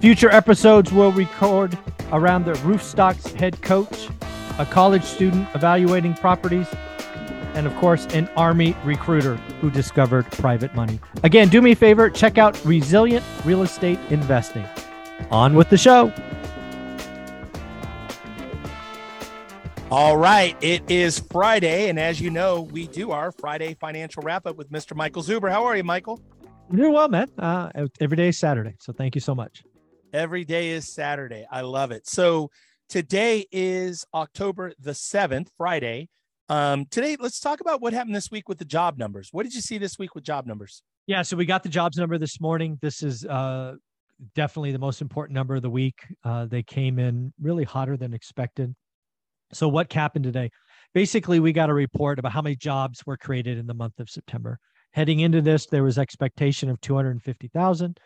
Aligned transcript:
Future 0.00 0.30
episodes 0.30 0.92
will 0.92 1.10
record 1.10 1.76
around 2.12 2.44
the 2.44 2.52
Roofstocks 2.52 3.32
head 3.34 3.60
coach, 3.62 4.08
a 4.60 4.64
college 4.64 5.02
student 5.02 5.48
evaluating 5.56 6.14
properties, 6.14 6.68
and 7.54 7.66
of 7.66 7.74
course, 7.76 8.06
an 8.14 8.28
Army 8.36 8.76
recruiter 8.84 9.34
who 9.60 9.72
discovered 9.72 10.24
private 10.30 10.72
money. 10.76 11.00
Again, 11.24 11.48
do 11.48 11.60
me 11.60 11.72
a 11.72 11.76
favor, 11.76 12.08
check 12.10 12.38
out 12.38 12.64
Resilient 12.64 13.24
Real 13.44 13.62
Estate 13.62 13.98
Investing. 14.10 14.64
On 15.32 15.56
with 15.56 15.68
the 15.68 15.76
show. 15.76 16.12
All 19.90 20.16
right, 20.16 20.56
it 20.60 20.88
is 20.88 21.18
Friday, 21.18 21.88
and 21.88 21.98
as 21.98 22.20
you 22.20 22.30
know, 22.30 22.60
we 22.60 22.86
do 22.86 23.10
our 23.10 23.32
Friday 23.32 23.74
financial 23.80 24.22
wrap 24.22 24.46
up 24.46 24.56
with 24.56 24.70
Mr. 24.70 24.94
Michael 24.94 25.24
Zuber. 25.24 25.50
How 25.50 25.64
are 25.64 25.76
you, 25.76 25.82
Michael? 25.82 26.20
I'm 26.70 26.76
doing 26.76 26.92
well, 26.92 27.08
man. 27.08 27.28
Uh, 27.36 27.70
every 27.98 28.16
day 28.16 28.28
is 28.28 28.38
Saturday, 28.38 28.74
so 28.78 28.92
thank 28.92 29.16
you 29.16 29.20
so 29.20 29.34
much. 29.34 29.64
Every 30.12 30.44
day 30.44 30.70
is 30.70 30.92
Saturday. 30.92 31.46
I 31.50 31.60
love 31.60 31.90
it. 31.90 32.06
So 32.06 32.50
today 32.88 33.46
is 33.52 34.06
October 34.14 34.72
the 34.80 34.92
7th, 34.92 35.48
Friday. 35.58 36.08
Um, 36.48 36.86
today, 36.86 37.16
let's 37.20 37.40
talk 37.40 37.60
about 37.60 37.82
what 37.82 37.92
happened 37.92 38.16
this 38.16 38.30
week 38.30 38.48
with 38.48 38.56
the 38.56 38.64
job 38.64 38.96
numbers. 38.96 39.28
What 39.32 39.42
did 39.42 39.54
you 39.54 39.60
see 39.60 39.76
this 39.76 39.98
week 39.98 40.14
with 40.14 40.24
job 40.24 40.46
numbers? 40.46 40.82
Yeah, 41.06 41.20
so 41.20 41.36
we 41.36 41.44
got 41.44 41.62
the 41.62 41.68
jobs 41.68 41.98
number 41.98 42.16
this 42.16 42.40
morning. 42.40 42.78
This 42.80 43.02
is 43.02 43.26
uh, 43.26 43.74
definitely 44.34 44.72
the 44.72 44.78
most 44.78 45.02
important 45.02 45.34
number 45.34 45.56
of 45.56 45.62
the 45.62 45.68
week. 45.68 45.98
Uh, 46.24 46.46
they 46.46 46.62
came 46.62 46.98
in 46.98 47.34
really 47.38 47.64
hotter 47.64 47.98
than 47.98 48.14
expected. 48.14 48.74
So, 49.52 49.68
what 49.68 49.92
happened 49.92 50.24
today? 50.24 50.50
Basically, 50.94 51.38
we 51.38 51.52
got 51.52 51.68
a 51.68 51.74
report 51.74 52.18
about 52.18 52.32
how 52.32 52.40
many 52.40 52.56
jobs 52.56 53.04
were 53.04 53.18
created 53.18 53.58
in 53.58 53.66
the 53.66 53.74
month 53.74 54.00
of 54.00 54.08
September. 54.08 54.58
Heading 54.92 55.20
into 55.20 55.42
this, 55.42 55.66
there 55.66 55.82
was 55.82 55.98
expectation 55.98 56.70
of 56.70 56.80
250,000. 56.80 57.98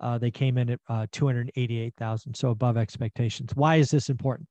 Uh, 0.00 0.18
they 0.18 0.30
came 0.30 0.58
in 0.58 0.70
at 0.70 0.80
uh, 0.88 1.06
288,000, 1.12 2.34
so 2.34 2.50
above 2.50 2.76
expectations. 2.76 3.52
Why 3.54 3.76
is 3.76 3.90
this 3.90 4.08
important? 4.08 4.48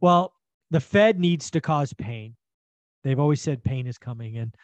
Well, 0.00 0.32
the 0.70 0.80
Fed 0.80 1.20
needs 1.20 1.50
to 1.52 1.60
cause 1.60 1.92
pain. 1.92 2.34
They've 3.04 3.20
always 3.20 3.40
said 3.40 3.62
pain 3.62 3.86
is 3.86 3.98
coming, 3.98 4.38
and 4.38 4.54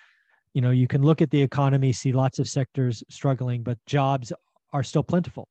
you 0.54 0.60
know 0.60 0.70
you 0.70 0.88
can 0.88 1.02
look 1.02 1.22
at 1.22 1.30
the 1.30 1.42
economy, 1.42 1.92
see 1.92 2.12
lots 2.12 2.38
of 2.38 2.48
sectors 2.48 3.02
struggling, 3.08 3.62
but 3.62 3.78
jobs 3.86 4.32
are 4.72 4.82
still 4.82 5.02
plentiful. 5.02 5.48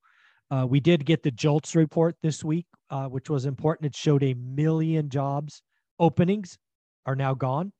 Uh, 0.49 0.65
we 0.67 0.79
did 0.79 1.05
get 1.05 1.23
the 1.23 1.31
JOLTS 1.31 1.75
report 1.75 2.15
this 2.21 2.43
week, 2.43 2.65
uh, 2.89 3.05
which 3.05 3.29
was 3.29 3.45
important. 3.45 3.87
It 3.87 3.95
showed 3.95 4.23
a 4.23 4.33
million 4.33 5.09
jobs 5.09 5.61
openings 5.99 6.57
are 7.05 7.15
now 7.15 7.33
gone. 7.33 7.73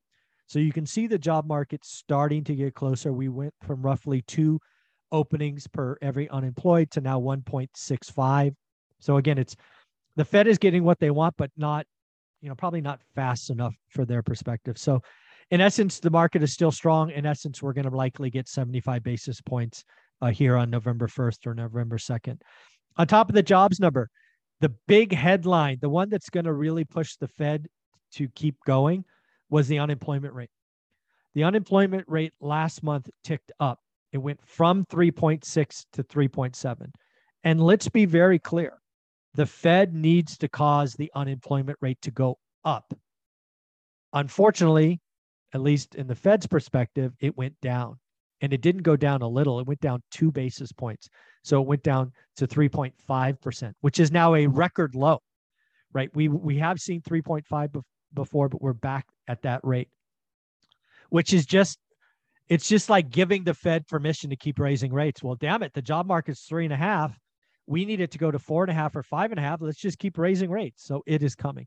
So 0.48 0.60
you 0.60 0.72
can 0.72 0.86
see 0.86 1.08
the 1.08 1.18
job 1.18 1.46
market 1.48 1.84
starting 1.84 2.44
to 2.46 2.56
get 2.56 2.74
closer. 2.74 3.12
We 3.12 3.28
went 3.28 3.54
from 3.62 3.82
roughly 3.82 4.22
two 4.24 4.60
openings 5.12 5.68
per 5.68 5.98
every 6.02 6.30
unemployed 6.30 6.92
to 6.92 7.02
now 7.02 7.20
1.65. 7.20 8.56
So 9.00 9.18
again, 9.18 9.38
it's 9.38 9.56
the 10.16 10.26
Fed 10.26 10.48
is 10.48 10.58
getting 10.58 10.84
what 10.84 11.00
they 11.00 11.12
want, 11.12 11.36
but 11.38 11.52
not, 11.58 11.86
you 12.42 12.50
know, 12.50 12.56
probably 12.56 12.82
not 12.82 13.02
fast 13.16 13.50
enough 13.50 13.76
for 13.90 14.06
their 14.06 14.24
perspective. 14.24 14.78
So 14.78 15.02
in 15.52 15.62
essence, 15.62 16.00
the 16.00 16.10
market 16.10 16.44
is 16.44 16.54
still 16.54 16.72
strong. 16.72 17.12
In 17.12 17.26
essence, 17.26 17.62
we're 17.62 17.74
going 17.74 17.90
to 17.90 17.96
likely 17.96 18.30
get 18.30 18.48
75 18.48 19.04
basis 19.04 19.40
points 19.42 19.84
uh, 20.22 20.28
here 20.28 20.58
on 20.58 20.70
November 20.70 21.08
1st 21.08 21.48
or 21.48 21.54
November 21.54 21.98
2nd. 21.98 22.42
On 22.98 23.08
top 23.08 23.30
of 23.30 23.36
the 23.36 23.44
jobs 23.44 23.80
number, 23.80 24.10
the 24.60 24.74
big 24.88 25.14
headline, 25.14 25.78
the 25.82 25.90
one 25.90 26.10
that's 26.10 26.30
going 26.30 26.46
to 26.46 26.54
really 26.54 26.84
push 26.84 27.16
the 27.16 27.28
Fed 27.28 27.68
to 28.14 28.28
keep 28.30 28.56
going 28.66 29.06
was 29.50 29.68
the 29.68 29.80
unemployment 29.80 30.34
rate. 30.34 30.50
The 31.36 31.44
unemployment 31.44 32.06
rate 32.08 32.34
last 32.42 32.84
month 32.84 33.10
ticked 33.24 33.52
up. 33.60 33.80
It 34.12 34.20
went 34.20 34.40
from 34.46 34.86
3.6 34.86 35.86
to 35.94 36.04
3.7. 36.04 36.92
And 37.44 37.62
let's 37.62 37.90
be 37.90 38.06
very 38.06 38.40
clear 38.40 38.80
the 39.34 39.46
Fed 39.46 39.94
needs 39.94 40.38
to 40.40 40.48
cause 40.48 40.94
the 40.94 41.12
unemployment 41.16 41.78
rate 41.82 42.02
to 42.02 42.12
go 42.12 42.40
up. 42.66 42.94
Unfortunately, 44.14 45.00
at 45.54 45.62
least 45.62 45.96
in 45.96 46.08
the 46.08 46.16
Fed's 46.16 46.48
perspective, 46.48 47.14
it 47.20 47.38
went 47.38 47.60
down. 47.62 48.00
And 48.42 48.54
it 48.54 48.62
didn't 48.62 48.84
go 48.84 48.96
down 48.96 49.22
a 49.22 49.28
little, 49.28 49.60
it 49.60 49.68
went 49.68 49.80
down 49.80 50.04
two 50.12 50.32
basis 50.32 50.72
points. 50.72 51.10
So 51.44 51.62
it 51.62 51.68
went 51.68 51.84
down 51.84 52.12
to 52.36 52.48
3.5%, 52.48 53.74
which 53.82 54.00
is 54.00 54.12
now 54.12 54.36
a 54.36 54.46
record 54.48 54.94
low, 54.94 55.20
right? 55.94 56.10
We, 56.14 56.28
we 56.28 56.58
have 56.58 56.80
seen 56.80 57.02
3.5 57.02 57.84
before, 58.14 58.50
but 58.50 58.62
we're 58.62 58.74
back 58.74 59.08
at 59.28 59.42
that 59.42 59.62
rate, 59.64 59.90
which 61.10 61.34
is 61.34 61.46
just 61.46 61.80
it's 62.50 62.68
just 62.68 62.90
like 62.90 63.10
giving 63.10 63.44
the 63.44 63.54
Fed 63.54 63.88
permission 63.88 64.30
to 64.30 64.36
keep 64.36 64.60
raising 64.60 64.94
rates. 64.94 65.22
Well, 65.22 65.36
damn 65.36 65.64
it, 65.64 65.74
the 65.74 65.82
job 65.82 66.06
market's 66.06 66.44
three 66.44 66.64
and 66.64 66.74
a 66.74 66.78
half. 66.78 67.18
We 67.66 67.84
need 67.84 68.00
it 68.00 68.12
to 68.12 68.18
go 68.18 68.32
to 68.32 68.40
four 68.40 68.64
and 68.64 68.72
a 68.72 68.74
half 68.74 68.96
or 68.96 69.04
five 69.04 69.32
and 69.32 69.40
a 69.40 69.44
half. 69.44 69.62
Let's 69.62 69.80
just 69.80 70.00
keep 70.00 70.18
raising 70.18 70.50
rates. 70.50 70.84
So 70.86 71.04
it 71.06 71.22
is 71.22 71.36
coming. 71.36 71.66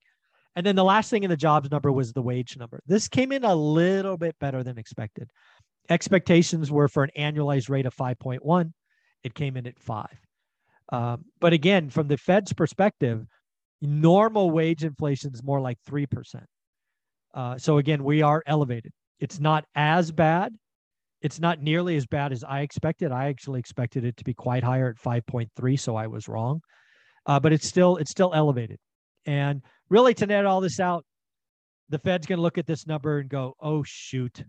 And 0.57 0.65
then 0.65 0.77
the 0.77 0.85
last 0.85 1.11
thing 1.11 1.23
in 1.23 1.31
the 1.31 1.37
jobs 1.37 1.71
number 1.71 1.93
was 1.93 2.13
the 2.13 2.23
wage 2.23 2.57
number. 2.57 2.81
This 2.87 3.09
came 3.09 3.33
in 3.33 3.45
a 3.45 3.55
little 3.55 4.17
bit 4.17 4.35
better 4.41 4.63
than 4.63 4.79
expected. 4.79 5.31
Expectations 5.89 6.71
were 6.71 6.89
for 6.89 7.05
an 7.05 7.11
annualized 7.17 7.69
rate 7.69 7.87
of 7.87 7.95
5.1. 7.95 8.73
It 9.23 9.35
came 9.35 9.57
in 9.57 9.67
at 9.67 9.79
five. 9.79 10.19
Um, 10.91 11.27
but 11.41 11.53
again, 11.53 11.91
from 11.91 12.09
the 12.09 12.17
Fed's 12.17 12.53
perspective, 12.53 13.25
normal 13.81 14.51
wage 14.51 14.83
inflation 14.83 15.33
is 15.35 15.43
more 15.43 15.61
like 15.61 15.79
3%. 15.89 16.45
Uh, 17.33 17.59
so 17.59 17.79
again, 17.79 18.03
we 18.03 18.23
are 18.23 18.43
elevated. 18.47 18.93
It's 19.21 19.39
not 19.39 19.65
as 19.75 20.11
bad. 20.11 20.55
It's 21.23 21.39
not 21.39 21.61
nearly 21.61 21.97
as 21.97 22.07
bad 22.07 22.33
as 22.33 22.45
I 22.45 22.61
expected. 22.61 23.13
I 23.13 23.29
actually 23.29 23.61
expected 23.61 24.05
it 24.05 24.17
to 24.17 24.25
be 24.25 24.35
quite 24.35 24.65
higher 24.65 24.89
at 24.89 24.97
5.3, 24.97 25.79
so 25.79 25.97
I 25.97 26.07
was 26.07 26.29
wrong. 26.29 26.61
Uh, 27.27 27.39
but 27.39 27.53
it's 27.53 27.67
still 27.67 27.97
it's 27.99 28.11
still 28.11 28.33
elevated. 28.35 28.79
And 29.27 29.63
really, 29.91 30.15
to 30.15 30.27
net 30.27 30.47
all 30.47 30.61
this 30.61 30.81
out, 30.81 31.05
the 31.91 31.99
Fed's 31.99 32.27
going 32.27 32.39
to 32.39 32.43
look 32.43 32.57
at 32.57 32.67
this 32.67 32.87
number 32.87 33.19
and 33.19 33.29
go, 33.29 33.55
"Oh 33.61 33.83
shoot, 33.85 34.43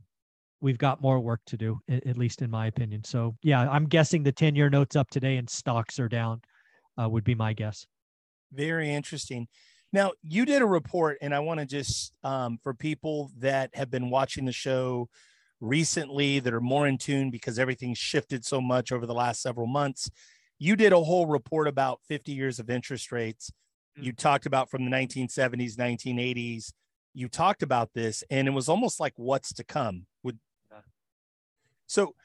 we've 0.62 0.78
got 0.78 1.02
more 1.02 1.20
work 1.20 1.42
to 1.48 1.58
do." 1.58 1.80
At 1.90 2.18
least 2.18 2.42
in 2.42 2.50
my 2.50 2.68
opinion. 2.68 3.04
So 3.04 3.36
yeah, 3.44 3.70
I'm 3.70 3.88
guessing 3.88 4.24
the 4.24 4.32
10-year 4.32 4.70
notes 4.70 4.96
up 4.96 5.10
today 5.10 5.36
and 5.36 5.50
stocks 5.50 6.00
are 6.00 6.08
down. 6.08 6.42
Uh, 7.02 7.10
would 7.10 7.24
be 7.24 7.36
my 7.36 7.54
guess. 7.54 7.86
Very 8.54 8.90
interesting. 8.90 9.48
Now, 9.94 10.12
you 10.24 10.46
did 10.46 10.62
a 10.62 10.66
report, 10.66 11.18
and 11.22 11.34
I 11.34 11.40
want 11.40 11.60
to 11.60 11.66
just, 11.66 12.14
um, 12.24 12.58
for 12.64 12.74
people 12.74 13.32
that 13.40 13.72
have 13.74 13.92
been 13.92 14.10
watching 14.10 14.46
the 14.46 14.54
show 14.54 15.10
recently 15.62 16.40
that 16.40 16.54
are 16.54 16.60
more 16.60 16.88
in 16.88 16.98
tune 16.98 17.30
because 17.30 17.58
everything's 17.58 18.00
shifted 18.00 18.44
so 18.44 18.60
much 18.60 18.92
over 18.92 19.06
the 19.06 19.14
last 19.14 19.42
several 19.42 19.68
months, 19.68 20.10
you 20.60 20.76
did 20.76 20.92
a 20.92 21.02
whole 21.02 21.28
report 21.28 21.68
about 21.68 22.02
50 22.08 22.34
years 22.34 22.60
of 22.60 22.70
interest 22.70 23.12
rates. 23.12 23.52
Mm-hmm. 23.98 24.08
You 24.08 24.14
talked 24.14 24.46
about 24.46 24.70
from 24.70 24.84
the 24.84 24.92
1970s, 24.92 25.76
1980s. 25.76 26.74
You 27.14 27.28
talked 27.30 27.64
about 27.64 27.92
this, 27.94 28.24
and 28.30 28.48
it 28.48 28.52
was 28.52 28.68
almost 28.68 29.00
like 29.00 29.14
what's 29.16 29.54
to 29.54 29.64
come. 29.64 30.06
Would 30.24 30.40
so 31.88 32.16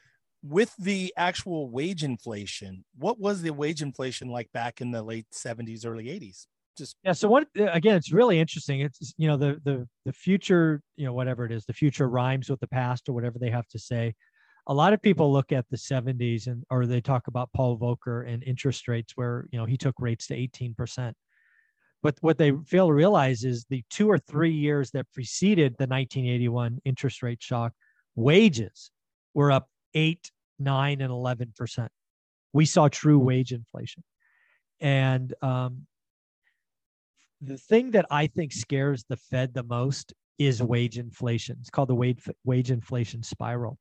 with 0.41 0.73
the 0.77 1.13
actual 1.17 1.69
wage 1.69 2.03
inflation, 2.03 2.85
what 2.97 3.19
was 3.19 3.41
the 3.41 3.51
wage 3.51 3.81
inflation 3.81 4.29
like 4.29 4.51
back 4.53 4.81
in 4.81 4.91
the 4.91 5.03
late 5.03 5.27
70s, 5.33 5.85
early 5.85 6.05
80s? 6.05 6.47
Just 6.77 6.95
yeah. 7.03 7.13
So 7.13 7.27
what 7.27 7.47
again? 7.55 7.95
It's 7.95 8.11
really 8.11 8.39
interesting. 8.39 8.81
It's 8.81 9.13
you 9.17 9.27
know 9.27 9.37
the 9.37 9.59
the 9.63 9.87
the 10.05 10.13
future, 10.13 10.81
you 10.95 11.05
know 11.05 11.13
whatever 11.13 11.45
it 11.45 11.51
is, 11.51 11.65
the 11.65 11.73
future 11.73 12.07
rhymes 12.07 12.49
with 12.49 12.59
the 12.59 12.67
past 12.67 13.09
or 13.09 13.13
whatever 13.13 13.39
they 13.39 13.49
have 13.49 13.67
to 13.69 13.79
say. 13.79 14.13
A 14.67 14.73
lot 14.73 14.93
of 14.93 15.01
people 15.01 15.31
look 15.31 15.53
at 15.53 15.65
the 15.71 15.77
70s 15.77 16.47
and 16.47 16.63
or 16.69 16.85
they 16.85 16.99
talk 16.99 17.27
about 17.27 17.49
Paul 17.55 17.77
Volcker 17.79 18.27
and 18.31 18.43
interest 18.43 18.87
rates 18.87 19.13
where 19.15 19.47
you 19.51 19.57
know 19.57 19.65
he 19.65 19.77
took 19.77 19.95
rates 19.99 20.27
to 20.27 20.35
18 20.35 20.75
percent. 20.75 21.15
But 22.03 22.17
what 22.21 22.37
they 22.37 22.51
fail 22.67 22.87
to 22.87 22.93
realize 22.93 23.43
is 23.43 23.65
the 23.69 23.83
two 23.89 24.09
or 24.09 24.19
three 24.19 24.51
years 24.51 24.91
that 24.91 25.11
preceded 25.13 25.73
the 25.73 25.87
1981 25.87 26.79
interest 26.85 27.23
rate 27.23 27.41
shock, 27.41 27.73
wages 28.15 28.91
were 29.33 29.51
up 29.51 29.67
eight, 29.95 30.31
nine, 30.59 31.01
and 31.01 31.11
11 31.11 31.53
percent. 31.57 31.91
We 32.53 32.65
saw 32.65 32.87
true 32.87 33.19
wage 33.19 33.51
inflation, 33.51 34.03
and 34.79 35.33
um, 35.41 35.87
the 37.41 37.57
thing 37.57 37.91
that 37.91 38.05
I 38.09 38.27
think 38.27 38.51
scares 38.51 39.05
the 39.07 39.17
Fed 39.17 39.53
the 39.53 39.63
most 39.63 40.13
is 40.39 40.61
wage 40.61 40.97
inflation. 40.97 41.57
It's 41.59 41.69
called 41.69 41.89
the 41.89 41.95
wage 41.95 42.27
wage 42.43 42.71
inflation 42.71 43.23
spiral. 43.23 43.77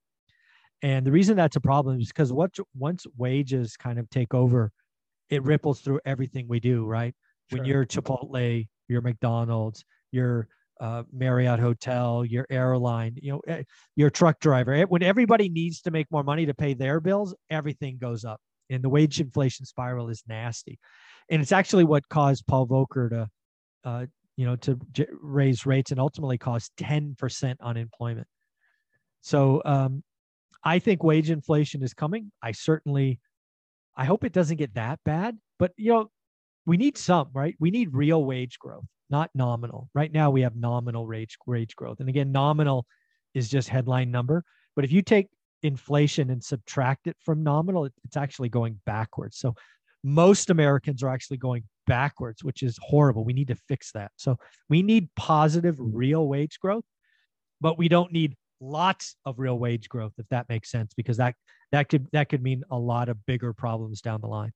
And 0.83 1.07
the 1.07 1.13
reason 1.13 1.37
that's 1.37 1.57
a 1.57 1.61
problem 1.61 2.01
is 2.01 2.09
because 2.09 2.33
what 2.33 2.55
once 2.77 3.07
wages 3.17 3.77
kind 3.77 3.99
of 3.99 4.09
take 4.11 4.35
over 4.35 4.73
it 5.31 5.43
ripples 5.43 5.81
through 5.81 6.01
everything 6.05 6.47
we 6.49 6.61
do, 6.61 6.85
right? 6.85 7.15
Sure. 7.51 7.59
When 7.59 7.67
you're 7.67 7.85
Chipotle, 7.85 8.67
your 8.89 9.01
McDonald's, 9.01 9.85
your 10.13 10.49
uh, 10.81 11.03
Marriott 11.13 11.59
hotel, 11.59 12.25
your 12.25 12.47
airline, 12.51 13.17
you 13.21 13.33
know, 13.33 13.41
eh, 13.49 13.63
your 13.97 14.11
truck 14.11 14.39
driver. 14.41 14.73
Eh, 14.73 14.85
when 14.85 15.03
everybody 15.03 15.49
needs 15.49 15.81
to 15.83 15.91
make 15.91 16.07
more 16.11 16.23
money 16.23 16.47
to 16.47 16.55
pay 16.55 16.75
their 16.75 17.01
bills, 17.01 17.35
everything 17.51 17.99
goes 17.99 18.25
up, 18.25 18.41
and 18.71 18.83
the 18.83 18.89
wage 18.89 19.21
inflation 19.21 19.65
spiral 19.65 20.09
is 20.09 20.23
nasty. 20.29 20.79
And 21.31 21.41
it's 21.43 21.53
actually 21.53 21.85
what 21.85 22.09
caused 22.09 22.47
Paul 22.47 22.67
Volcker 22.67 23.11
to, 23.11 23.29
uh, 23.87 24.05
you 24.37 24.45
know, 24.45 24.57
to 24.57 24.79
j- 24.93 25.07
raise 25.23 25.65
rates 25.65 25.91
and 25.91 25.99
ultimately 25.99 26.37
cause 26.37 26.71
10% 26.79 27.57
unemployment. 27.63 28.27
So 29.23 29.63
um, 29.65 30.05
I 30.63 30.79
think 30.79 31.03
wage 31.03 31.31
inflation 31.31 31.83
is 31.83 31.95
coming. 31.95 32.31
I 32.43 32.53
certainly, 32.53 33.19
I 33.97 34.05
hope 34.05 34.25
it 34.25 34.33
doesn't 34.33 34.59
get 34.59 34.75
that 34.75 35.01
bad, 35.07 35.39
but 35.59 35.73
you 35.79 35.93
know, 35.93 36.11
we 36.67 36.77
need 36.77 36.99
some, 36.99 37.31
right? 37.33 37.57
We 37.59 37.71
need 37.71 37.95
real 37.95 38.23
wage 38.23 38.59
growth 38.59 38.85
not 39.11 39.31
nominal. 39.35 39.89
Right 39.95 40.13
now 40.13 40.31
we 40.31 40.43
have 40.43 40.57
nominal 40.57 41.07
wage 41.07 41.37
wage 41.47 41.77
growth. 41.77 42.01
And 42.01 42.09
again, 42.09 42.33
nominal 42.33 42.87
is 43.35 43.49
just 43.49 43.69
headline 43.69 44.11
number. 44.11 44.45
But 44.75 44.85
if 44.85 44.93
you 44.93 45.03
take 45.03 45.29
inflation 45.63 46.31
and 46.31 46.43
subtract 46.43 47.07
it 47.07 47.17
from 47.21 47.43
nominal, 47.43 47.85
it's 48.05 48.17
actually 48.17 48.49
going 48.49 48.81
backwards. 48.85 49.39
So 49.39 49.55
most 50.05 50.51
Americans 50.51 51.03
are 51.03 51.09
actually 51.09 51.37
going 51.37 51.65
backwards, 51.87 52.45
which 52.45 52.63
is 52.63 52.79
horrible. 52.83 53.25
We 53.25 53.33
need 53.33 53.49
to 53.49 53.57
fix 53.69 53.93
that. 53.93 54.13
So 54.17 54.39
we 54.69 54.83
need 54.83 55.09
positive 55.17 55.77
real 55.79 56.29
wage 56.29 56.59
growth, 56.61 56.85
but 57.61 57.79
we 57.79 57.89
don't 57.89 58.13
need 58.13 58.35
lots 58.61 59.17
of 59.25 59.39
real 59.39 59.59
wage 59.59 59.89
growth 59.89 60.13
if 60.19 60.27
that 60.31 60.49
makes 60.49 60.71
sense 60.71 60.95
because 60.95 61.19
that 61.19 61.35
that 61.73 61.89
could 61.89 62.07
that 62.13 62.29
could 62.29 62.43
mean 62.43 62.63
a 62.71 62.79
lot 62.79 63.09
of 63.09 63.25
bigger 63.27 63.53
problems 63.53 64.01
down 64.01 64.21
the 64.21 64.27
line. 64.27 64.53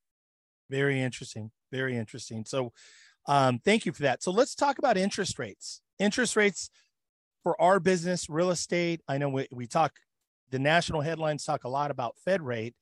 Very 0.71 1.01
interesting. 1.01 1.51
Very 1.73 1.97
interesting. 1.97 2.45
So 2.45 2.73
um, 3.27 3.61
thank 3.65 3.85
you 3.85 3.93
for 3.93 4.03
that. 4.03 4.23
So 4.23 4.31
let's 4.31 4.55
talk 4.55 4.79
about 4.79 4.97
interest 4.97 5.39
rates. 5.39 5.83
Interest 5.99 6.37
rates 6.37 6.71
for 7.43 7.61
our 7.61 7.81
business, 7.81 8.31
real 8.31 8.51
estate. 8.51 9.01
I 9.09 9.19
know 9.19 9.29
we, 9.29 9.49
we 9.51 9.67
talk, 9.67 9.93
the 10.51 10.59
national 10.59 11.01
headlines 11.01 11.45
talk 11.45 11.65
a 11.65 11.69
lot 11.69 11.91
about 11.91 12.17
Fed 12.25 12.43
rate. 12.43 12.75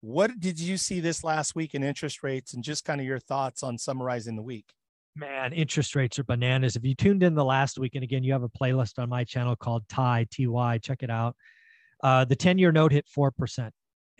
What 0.00 0.38
did 0.38 0.60
you 0.60 0.76
see 0.76 1.00
this 1.00 1.24
last 1.24 1.54
week 1.54 1.74
in 1.74 1.82
interest 1.82 2.22
rates 2.22 2.54
and 2.54 2.62
just 2.62 2.84
kind 2.84 3.00
of 3.00 3.06
your 3.06 3.18
thoughts 3.18 3.62
on 3.62 3.78
summarizing 3.78 4.36
the 4.36 4.42
week? 4.42 4.66
Man, 5.16 5.52
interest 5.52 5.96
rates 5.96 6.18
are 6.18 6.24
bananas. 6.24 6.76
If 6.76 6.84
you 6.84 6.94
tuned 6.94 7.24
in 7.24 7.34
the 7.34 7.44
last 7.44 7.78
week, 7.78 7.96
and 7.96 8.04
again, 8.04 8.22
you 8.22 8.32
have 8.32 8.44
a 8.44 8.48
playlist 8.48 9.00
on 9.00 9.08
my 9.08 9.24
channel 9.24 9.56
called 9.56 9.88
TY, 9.88 10.26
TY, 10.30 10.78
check 10.78 11.02
it 11.02 11.10
out. 11.10 11.34
Uh, 12.02 12.24
the 12.24 12.36
10 12.36 12.58
year 12.58 12.70
note 12.70 12.92
hit 12.92 13.06
4%. 13.16 13.70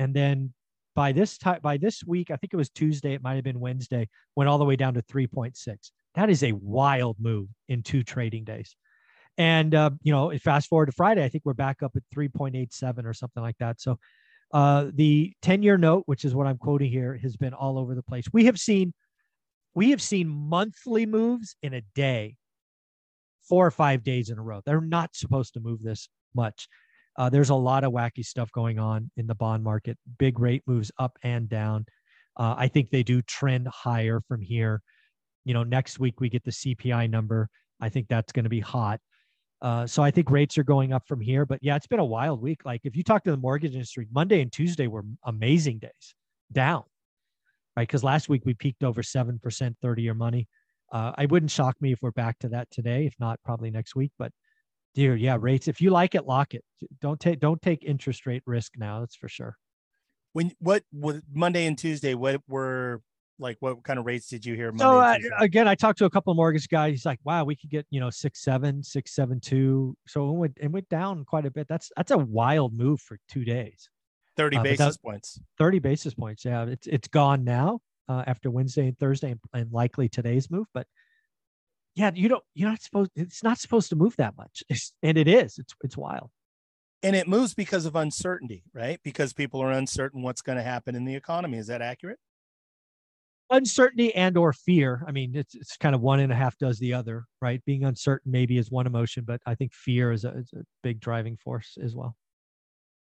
And 0.01 0.15
then 0.15 0.53
by 0.99 1.13
this 1.13 1.39
time 1.39 1.61
by 1.63 1.77
this 1.77 2.03
week 2.05 2.29
i 2.33 2.35
think 2.35 2.53
it 2.53 2.57
was 2.57 2.71
tuesday 2.71 3.15
it 3.15 3.23
might 3.23 3.37
have 3.37 3.45
been 3.45 3.61
wednesday 3.61 4.09
went 4.35 4.49
all 4.49 4.59
the 4.59 4.65
way 4.65 4.75
down 4.75 4.95
to 4.95 5.03
3.6 5.03 5.93
that 6.17 6.29
is 6.29 6.43
a 6.43 6.51
wild 6.51 7.15
move 7.21 7.47
in 7.69 7.85
two 7.85 8.03
trading 8.03 8.43
days 8.43 8.75
and 9.37 9.77
uh, 9.77 9.91
you 10.03 10.11
know 10.11 10.37
fast 10.39 10.69
forward 10.69 10.87
to 10.87 10.93
friday 10.93 11.25
i 11.25 11.29
think 11.29 11.45
we're 11.45 11.55
back 11.55 11.85
up 11.85 11.93
at 11.95 12.03
3.87 12.13 13.05
or 13.05 13.13
something 13.13 13.45
like 13.45 13.57
that 13.61 13.81
so 13.81 13.97
uh, 14.53 14.87
the 14.95 15.33
10 15.43 15.63
year 15.63 15.77
note 15.77 16.03
which 16.07 16.25
is 16.25 16.35
what 16.35 16.47
i'm 16.47 16.59
quoting 16.59 16.91
here 16.91 17.19
has 17.21 17.37
been 17.37 17.53
all 17.53 17.79
over 17.79 17.95
the 17.95 18.03
place 18.03 18.27
we 18.33 18.47
have 18.47 18.59
seen 18.59 18.93
we 19.75 19.91
have 19.91 20.03
seen 20.03 20.29
monthly 20.29 21.07
moves 21.07 21.57
in 21.63 21.75
a 21.75 21.83
day 21.95 22.37
four 23.49 23.67
or 23.67 23.71
five 23.71 24.03
days 24.03 24.31
in 24.31 24.39
a 24.39 24.43
row 24.43 24.63
they're 24.65 24.81
not 24.81 25.15
supposed 25.15 25.55
to 25.55 25.61
move 25.61 25.83
this 25.83 26.09
much 26.35 26.69
uh, 27.19 27.29
there's 27.29 27.51
a 27.51 27.55
lot 27.55 27.83
of 27.83 27.93
wacky 27.93 28.25
stuff 28.25 28.51
going 28.53 28.79
on 28.79 29.11
in 29.17 29.27
the 29.27 29.35
bond 29.35 29.65
market, 29.65 29.99
big 30.19 30.39
rate 30.39 30.63
moves 30.67 30.93
up 31.01 31.19
and 31.25 31.49
down. 31.49 31.85
Uh, 32.37 32.55
I 32.57 32.69
think 32.69 32.91
they 32.91 33.03
do 33.03 33.21
trend 33.23 33.67
higher 33.67 34.21
from 34.29 34.41
here. 34.41 34.81
You 35.45 35.53
know, 35.53 35.65
next 35.65 35.99
week 35.99 36.21
we 36.21 36.29
get 36.29 36.45
the 36.45 36.53
CPI 36.53 37.11
number. 37.11 37.49
I 37.81 37.89
think 37.89 38.07
that's 38.07 38.33
going 38.33 38.45
to 38.45 38.49
be 38.49 38.61
hot. 38.61 39.01
Uh, 39.61 39.87
so 39.87 40.03
I 40.03 40.11
think 40.11 40.31
rates 40.31 40.57
are 40.59 40.65
going 40.65 40.93
up 40.93 41.07
from 41.07 41.21
here. 41.21 41.45
But 41.45 41.59
yeah, 41.63 41.77
it's 41.77 41.87
been 41.87 41.99
a 41.99 42.05
wild 42.05 42.41
week. 42.41 42.65
Like 42.65 42.83
if 42.85 42.97
you 42.97 43.03
talk 43.03 43.25
to 43.25 43.31
the 43.31 43.37
mortgage 43.37 43.75
industry, 43.75 44.07
Monday 44.13 44.41
and 44.41 44.53
Tuesday 44.53 44.87
were 44.87 45.05
amazing 45.25 45.79
days, 45.79 46.15
down, 46.53 46.85
right? 47.77 47.87
Because 47.87 48.05
last 48.05 48.29
week 48.29 48.43
we 48.45 48.55
peaked 48.55 48.85
over 48.85 49.03
seven 49.03 49.39
percent, 49.39 49.77
thirty-year 49.83 50.15
money. 50.15 50.49
Uh, 50.93 51.13
I 51.19 51.27
wouldn't 51.27 51.51
shock 51.51 51.77
me 51.81 51.93
if 51.93 51.99
we're 52.01 52.13
back 52.13 52.39
to 52.41 52.49
that 52.51 52.71
today. 52.71 53.07
If 53.07 53.15
not, 53.19 53.41
probably 53.45 53.71
next 53.71 53.95
week. 53.97 54.13
But 54.19 54.33
dear 54.95 55.15
yeah 55.15 55.37
rates 55.39 55.69
if 55.69 55.81
you 55.81 55.91
like 55.91 56.15
it 56.15 56.27
lock 56.27 56.55
it 56.55 56.65
don't 57.01 57.21
take 57.21 57.39
don't 57.39 57.63
take 57.63 57.85
interest 57.85 58.27
rate 58.27 58.43
risk 58.47 58.73
now 58.77 59.01
that's 59.01 59.15
for 59.15 59.29
sure 59.29 59.57
when 60.33 60.51
what 60.59 60.83
was 60.93 61.21
monday 61.33 61.67
and 61.67 61.79
tuesday 61.79 62.15
what 62.15 62.41
were 62.49 63.01
like 63.39 63.57
what 63.61 63.83
kind 63.85 63.99
of 63.99 64.07
rates 64.07 64.29
did 64.29 64.45
you 64.45 64.55
hear 64.55 64.73
so 64.77 64.99
uh, 64.99 65.17
again 65.39 65.69
i 65.69 65.75
talked 65.75 65.99
to 65.99 66.05
a 66.05 66.11
couple 66.11 66.31
of 66.31 66.37
mortgage 66.37 66.69
guys 66.69 66.93
he's 66.93 67.07
like 67.07 67.19
wow 67.25 67.45
we 67.45 67.55
could 67.55 67.71
get 67.71 67.87
you 67.91 68.01
know 68.01 68.11
six 68.11 68.43
seven 68.43 68.83
six 68.83 69.15
seven 69.15 69.41
two 69.41 69.97
so 70.07 70.29
it 70.29 70.33
went, 70.33 70.59
it 70.61 70.71
went 70.71 70.89
down 70.89 71.25
quite 71.25 71.47
a 71.47 71.51
bit 71.51 71.67
that's 71.69 71.91
that's 71.97 72.11
a 72.11 72.19
wild 72.19 72.73
move 72.73 73.01
for 73.01 73.19
two 73.29 73.45
days 73.45 73.89
30 74.37 74.57
uh, 74.57 74.63
basis 74.63 74.97
points 74.97 75.41
30 75.59 75.79
basis 75.79 76.15
points 76.15 76.45
yeah 76.45 76.65
it's 76.65 76.87
it's 76.87 77.09
gone 77.09 77.45
now 77.45 77.81
uh, 78.09 78.25
after 78.27 78.51
wednesday 78.51 78.89
and 78.89 78.99
thursday 78.99 79.31
and, 79.31 79.41
and 79.53 79.73
likely 79.73 80.09
today's 80.09 80.51
move 80.51 80.67
but 80.75 80.87
yeah, 81.99 82.13
you 82.15 82.29
don't, 82.29 82.45
you're 82.55 82.71
not 82.71 82.81
supposed, 82.81 83.11
it's 83.17 83.43
not 83.43 83.59
supposed 83.59 83.89
to 83.91 83.97
move 83.97 84.15
that 84.17 84.37
much. 84.37 84.63
It's, 84.69 84.93
and 85.03 85.19
it 85.19 85.27
is, 85.27 85.59
it's, 85.59 85.75
it's 85.83 85.97
wild. 85.97 86.31
And 87.03 87.17
it 87.17 87.27
moves 87.27 87.55
because 87.55 87.87
of 87.87 87.97
uncertainty, 87.97 88.63
right? 88.73 89.01
Because 89.03 89.33
people 89.33 89.61
are 89.61 89.73
uncertain 89.73 90.23
what's 90.23 90.41
going 90.41 90.59
to 90.59 90.63
happen 90.63 90.95
in 90.95 91.05
the 91.05 91.17
economy. 91.17 91.59
Is 91.59 91.67
that 91.67 91.83
accurate? 91.83 92.21
Uncertainty 93.51 94.15
and 94.15 94.37
or 94.37 94.53
fear. 94.53 95.05
I 95.07 95.13
mean, 95.13 95.35
it's, 95.35 95.55
it's 95.55 95.77
kind 95.77 95.95
of 95.95 96.01
one 96.01 96.21
and 96.21 96.33
a 96.33 96.35
half 96.35 96.59
does 96.59 96.79
the 96.79 96.95
other, 96.95 97.25
right? 97.41 97.65
Being 97.65 97.85
uncertain 97.85 98.31
maybe 98.31 98.59
is 98.59 98.71
one 98.71 98.87
emotion, 98.87 99.25
but 99.27 99.41
I 99.47 99.55
think 99.55 99.73
fear 99.73 100.13
is 100.13 100.25
a, 100.25 100.37
is 100.37 100.51
a 100.55 100.63
big 100.83 101.01
driving 101.01 101.37
force 101.37 101.79
as 101.83 101.95
well. 101.95 102.17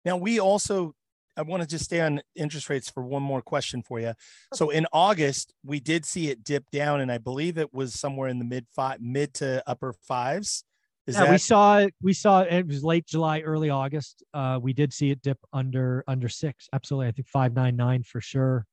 Now, 0.05 0.15
we 0.17 0.39
also 0.39 0.95
I 1.37 1.43
want 1.43 1.61
to 1.61 1.69
just 1.69 1.85
stay 1.85 2.01
on 2.01 2.21
interest 2.35 2.69
rates 2.69 2.89
for 2.89 3.03
one 3.03 3.21
more 3.21 3.43
question 3.43 3.83
for 3.83 3.99
you. 3.99 4.13
So 4.53 4.71
in 4.71 4.87
August, 4.91 5.53
we 5.63 5.79
did 5.79 6.03
see 6.03 6.29
it 6.29 6.43
dip 6.43 6.69
down, 6.71 6.99
and 6.99 7.11
I 7.11 7.19
believe 7.19 7.59
it 7.59 7.73
was 7.73 7.93
somewhere 7.93 8.27
in 8.27 8.39
the 8.39 8.45
mid 8.45 8.65
five, 8.75 8.99
mid 8.99 9.35
to 9.35 9.63
upper 9.67 9.93
fives. 9.93 10.63
Is 11.05 11.15
yeah, 11.15 11.25
that- 11.25 11.31
we 11.31 11.37
saw 11.37 11.77
it. 11.77 11.93
We 12.01 12.13
saw 12.13 12.41
it. 12.41 12.51
It 12.51 12.67
was 12.67 12.83
late 12.83 13.05
July, 13.05 13.41
early 13.41 13.69
August. 13.69 14.23
Uh, 14.33 14.59
we 14.61 14.73
did 14.73 14.91
see 14.91 15.11
it 15.11 15.21
dip 15.21 15.37
under 15.53 16.03
under 16.07 16.27
six. 16.27 16.67
Absolutely, 16.73 17.07
I 17.07 17.11
think 17.11 17.27
five 17.27 17.53
nine 17.53 17.75
nine 17.75 18.01
for 18.01 18.19
sure. 18.19 18.65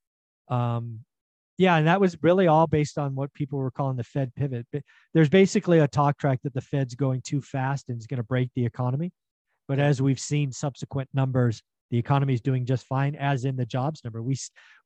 Um, 0.49 1.01
yeah, 1.57 1.77
and 1.77 1.87
that 1.87 2.01
was 2.01 2.17
really 2.23 2.47
all 2.47 2.67
based 2.67 2.99
on 2.99 3.15
what 3.15 3.33
people 3.33 3.59
were 3.59 3.71
calling 3.71 3.97
the 3.97 4.05
Fed 4.05 4.35
pivot. 4.35 4.67
But 4.73 4.83
there's 5.13 5.29
basically 5.29 5.79
a 5.79 5.89
talk 5.89 6.19
track 6.19 6.41
that 6.43 6.55
the 6.55 6.61
Fed's 6.61 6.95
going 6.95 7.23
too 7.23 7.41
fast 7.41 7.89
and 7.89 7.99
is 7.99 8.07
going 8.07 8.19
to 8.19 8.25
break 8.25 8.51
the 8.55 8.67
economy. 8.67 9.13
But 9.69 9.79
as 9.79 10.03
we've 10.03 10.19
seen 10.19 10.53
subsequent 10.53 11.09
numbers, 11.15 11.63
the 11.91 11.99
economy 11.99 12.35
is 12.35 12.41
doing 12.41 12.67
just 12.67 12.87
fine, 12.87 13.15
as 13.15 13.45
in 13.45 13.57
the 13.57 13.67
jobs 13.67 14.03
number. 14.03 14.21
We 14.21 14.37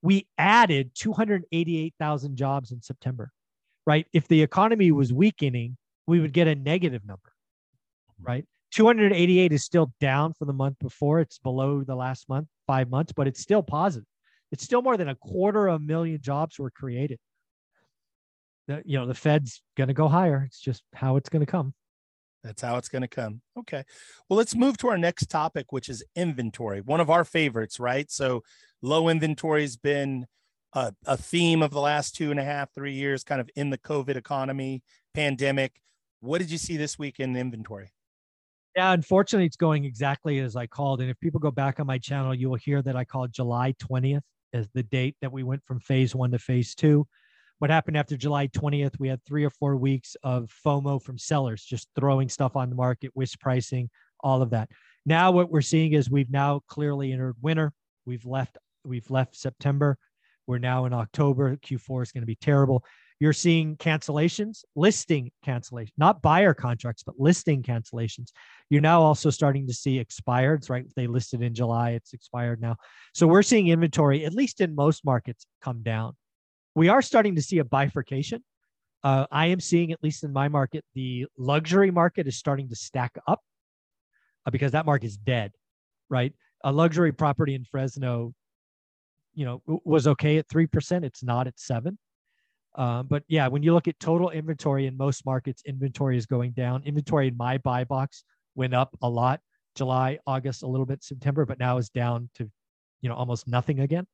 we 0.02 0.26
added 0.36 0.90
288,000 0.94 2.36
jobs 2.36 2.70
in 2.70 2.82
September, 2.82 3.30
right? 3.86 4.06
If 4.12 4.28
the 4.28 4.42
economy 4.42 4.92
was 4.92 5.12
weakening, 5.12 5.76
we 6.06 6.20
would 6.20 6.32
get 6.32 6.48
a 6.48 6.54
negative 6.54 7.02
number, 7.06 7.32
right? 8.20 8.44
288 8.72 9.52
is 9.52 9.64
still 9.64 9.92
down 10.00 10.34
from 10.34 10.48
the 10.48 10.52
month 10.52 10.78
before. 10.80 11.20
It's 11.20 11.38
below 11.38 11.82
the 11.82 11.96
last 11.96 12.28
month, 12.28 12.48
five 12.66 12.90
months, 12.90 13.12
but 13.12 13.26
it's 13.26 13.40
still 13.40 13.62
positive. 13.62 14.06
It's 14.50 14.64
still 14.64 14.82
more 14.82 14.96
than 14.96 15.08
a 15.08 15.14
quarter 15.14 15.68
of 15.68 15.80
a 15.80 15.84
million 15.84 16.20
jobs 16.20 16.58
were 16.58 16.70
created. 16.70 17.18
The, 18.66 18.82
you 18.84 18.98
know, 18.98 19.06
the 19.06 19.14
Fed's 19.14 19.62
going 19.76 19.88
to 19.88 19.94
go 19.94 20.08
higher. 20.08 20.44
It's 20.46 20.60
just 20.60 20.82
how 20.94 21.16
it's 21.16 21.28
going 21.28 21.44
to 21.44 21.50
come. 21.50 21.74
That's 22.44 22.62
how 22.62 22.76
it's 22.76 22.88
going 22.88 23.02
to 23.02 23.08
come. 23.08 23.40
Okay. 23.58 23.82
Well, 24.28 24.36
let's 24.36 24.54
move 24.54 24.76
to 24.78 24.88
our 24.88 24.98
next 24.98 25.26
topic, 25.26 25.72
which 25.72 25.88
is 25.88 26.04
inventory, 26.14 26.80
one 26.80 27.00
of 27.00 27.10
our 27.10 27.24
favorites, 27.24 27.80
right? 27.80 28.10
So, 28.10 28.42
low 28.80 29.08
inventory 29.08 29.62
has 29.62 29.76
been 29.76 30.26
a, 30.72 30.92
a, 31.04 31.16
theme 31.16 31.62
of 31.62 31.72
the 31.72 31.80
last 31.80 32.14
two 32.14 32.30
and 32.30 32.38
a 32.38 32.44
half, 32.44 32.72
three 32.74 32.92
years, 32.92 33.24
kind 33.24 33.40
of 33.40 33.50
in 33.56 33.70
the 33.70 33.78
COVID 33.78 34.16
economy, 34.16 34.82
pandemic. 35.14 35.80
What 36.20 36.38
did 36.38 36.50
you 36.50 36.58
see 36.58 36.76
this 36.76 36.98
week 36.98 37.18
in 37.18 37.34
inventory? 37.36 37.92
Yeah, 38.76 38.92
unfortunately, 38.92 39.46
it's 39.46 39.56
going 39.56 39.84
exactly 39.84 40.38
as 40.38 40.54
I 40.54 40.66
called. 40.68 41.00
And 41.00 41.10
if 41.10 41.18
people 41.18 41.40
go 41.40 41.50
back 41.50 41.80
on 41.80 41.86
my 41.86 41.98
channel, 41.98 42.34
you 42.34 42.48
will 42.48 42.56
hear 42.56 42.80
that 42.82 42.94
I 42.94 43.04
called 43.04 43.32
July 43.32 43.74
20th 43.82 44.22
as 44.52 44.68
the 44.74 44.82
date 44.82 45.16
that 45.20 45.32
we 45.32 45.42
went 45.42 45.64
from 45.64 45.80
phase 45.80 46.14
one 46.14 46.30
to 46.30 46.38
phase 46.38 46.74
two 46.74 47.06
what 47.58 47.70
happened 47.70 47.96
after 47.96 48.16
July 48.16 48.46
20th, 48.48 48.98
we 49.00 49.08
had 49.08 49.24
three 49.24 49.44
or 49.44 49.50
four 49.50 49.76
weeks 49.76 50.16
of 50.22 50.52
FOMO 50.64 51.02
from 51.02 51.18
sellers, 51.18 51.64
just 51.64 51.88
throwing 51.96 52.28
stuff 52.28 52.54
on 52.54 52.70
the 52.70 52.76
market, 52.76 53.10
wish 53.14 53.36
pricing, 53.38 53.90
all 54.20 54.42
of 54.42 54.50
that. 54.50 54.68
Now 55.04 55.32
what 55.32 55.50
we're 55.50 55.60
seeing 55.60 55.92
is 55.92 56.10
we've 56.10 56.30
now 56.30 56.60
clearly 56.68 57.12
entered 57.12 57.36
winter. 57.40 57.72
We've 58.06 58.24
left 58.24 58.58
we've 58.84 59.10
left 59.10 59.36
September. 59.36 59.98
We're 60.46 60.58
now 60.58 60.84
in 60.84 60.92
October. 60.92 61.56
Q4 61.56 62.02
is 62.02 62.12
going 62.12 62.22
to 62.22 62.26
be 62.26 62.36
terrible. 62.36 62.84
You're 63.20 63.32
seeing 63.32 63.76
cancellations, 63.76 64.64
listing 64.76 65.32
cancellations, 65.44 65.92
not 65.98 66.22
buyer 66.22 66.54
contracts, 66.54 67.02
but 67.02 67.16
listing 67.18 67.62
cancellations. 67.62 68.30
You're 68.70 68.80
now 68.80 69.02
also 69.02 69.28
starting 69.30 69.66
to 69.66 69.74
see 69.74 70.02
expireds, 70.02 70.70
right? 70.70 70.86
They 70.94 71.08
listed 71.08 71.42
in 71.42 71.52
July, 71.52 71.90
it's 71.90 72.12
expired 72.12 72.60
now. 72.60 72.76
So 73.14 73.26
we're 73.26 73.42
seeing 73.42 73.68
inventory, 73.68 74.24
at 74.24 74.34
least 74.34 74.60
in 74.60 74.74
most 74.74 75.04
markets, 75.04 75.46
come 75.62 75.82
down. 75.82 76.14
we 76.76 76.88
are 76.88 77.02
starting 77.02 77.34
to 77.34 77.42
see 77.42 77.58
a 77.58 77.64
bifurcation. 77.64 78.44
Uh, 79.02 79.26
I 79.32 79.46
am 79.46 79.58
seeing, 79.58 79.90
at 79.90 80.02
least 80.02 80.22
in 80.22 80.32
my 80.32 80.48
market, 80.48 80.84
the 80.94 81.26
luxury 81.36 81.90
market 81.90 82.28
is 82.28 82.36
starting 82.36 82.68
to 82.68 82.76
stack 82.76 83.16
up 83.26 83.40
uh, 84.46 84.50
because 84.50 84.72
that 84.72 84.86
market 84.86 85.06
is 85.06 85.16
dead, 85.16 85.52
right? 86.08 86.32
A 86.64 86.72
luxury 86.72 87.12
property 87.12 87.54
in 87.54 87.64
Fresno, 87.64 88.32
you 89.34 89.44
know, 89.44 89.62
was 89.84 90.06
okay 90.06 90.38
at 90.38 90.48
3%. 90.48 91.04
It's 91.04 91.22
not 91.22 91.46
at 91.46 91.58
seven. 91.58 91.98
Um, 92.78 93.08
but 93.08 93.24
yeah, 93.26 93.48
when 93.48 93.64
you 93.64 93.74
look 93.74 93.88
at 93.88 93.98
total 93.98 94.30
inventory 94.30 94.86
in 94.86 94.96
most 94.96 95.26
markets, 95.26 95.62
inventory 95.66 96.16
is 96.16 96.26
going 96.26 96.52
down. 96.52 96.84
Inventory 96.84 97.26
in 97.28 97.36
my 97.36 97.58
buy 97.58 97.82
box 97.82 98.22
went 98.54 98.72
up 98.72 98.96
a 99.02 99.08
lot 99.08 99.40
July, 99.74 100.18
August, 100.26 100.62
a 100.62 100.66
little 100.66 100.86
bit 100.86 101.02
September, 101.02 101.44
but 101.44 101.58
now 101.58 101.78
is 101.78 101.90
down 101.90 102.30
to, 102.36 102.48
you 103.00 103.08
know, 103.08 103.16
almost 103.16 103.48
nothing 103.48 103.80
again. 103.80 104.06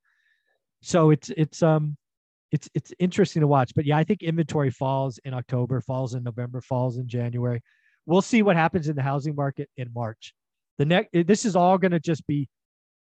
So 0.80 1.10
it's 1.10 1.30
it's 1.36 1.62
um 1.62 1.96
it's 2.52 2.68
it's 2.74 2.92
interesting 2.98 3.40
to 3.40 3.46
watch. 3.46 3.72
But 3.74 3.84
yeah, 3.84 3.98
I 3.98 4.04
think 4.04 4.22
inventory 4.22 4.70
falls 4.70 5.18
in 5.24 5.34
October, 5.34 5.82
falls 5.82 6.14
in 6.14 6.22
November, 6.22 6.62
falls 6.62 6.96
in 6.96 7.06
January. 7.06 7.62
We'll 8.06 8.22
see 8.22 8.42
what 8.42 8.56
happens 8.56 8.88
in 8.88 8.96
the 8.96 9.02
housing 9.02 9.34
market 9.34 9.68
in 9.76 9.90
March. 9.94 10.34
The 10.78 10.86
next 10.86 11.10
this 11.12 11.44
is 11.44 11.54
all 11.54 11.76
going 11.76 11.92
to 11.92 12.00
just 12.00 12.26
be 12.26 12.48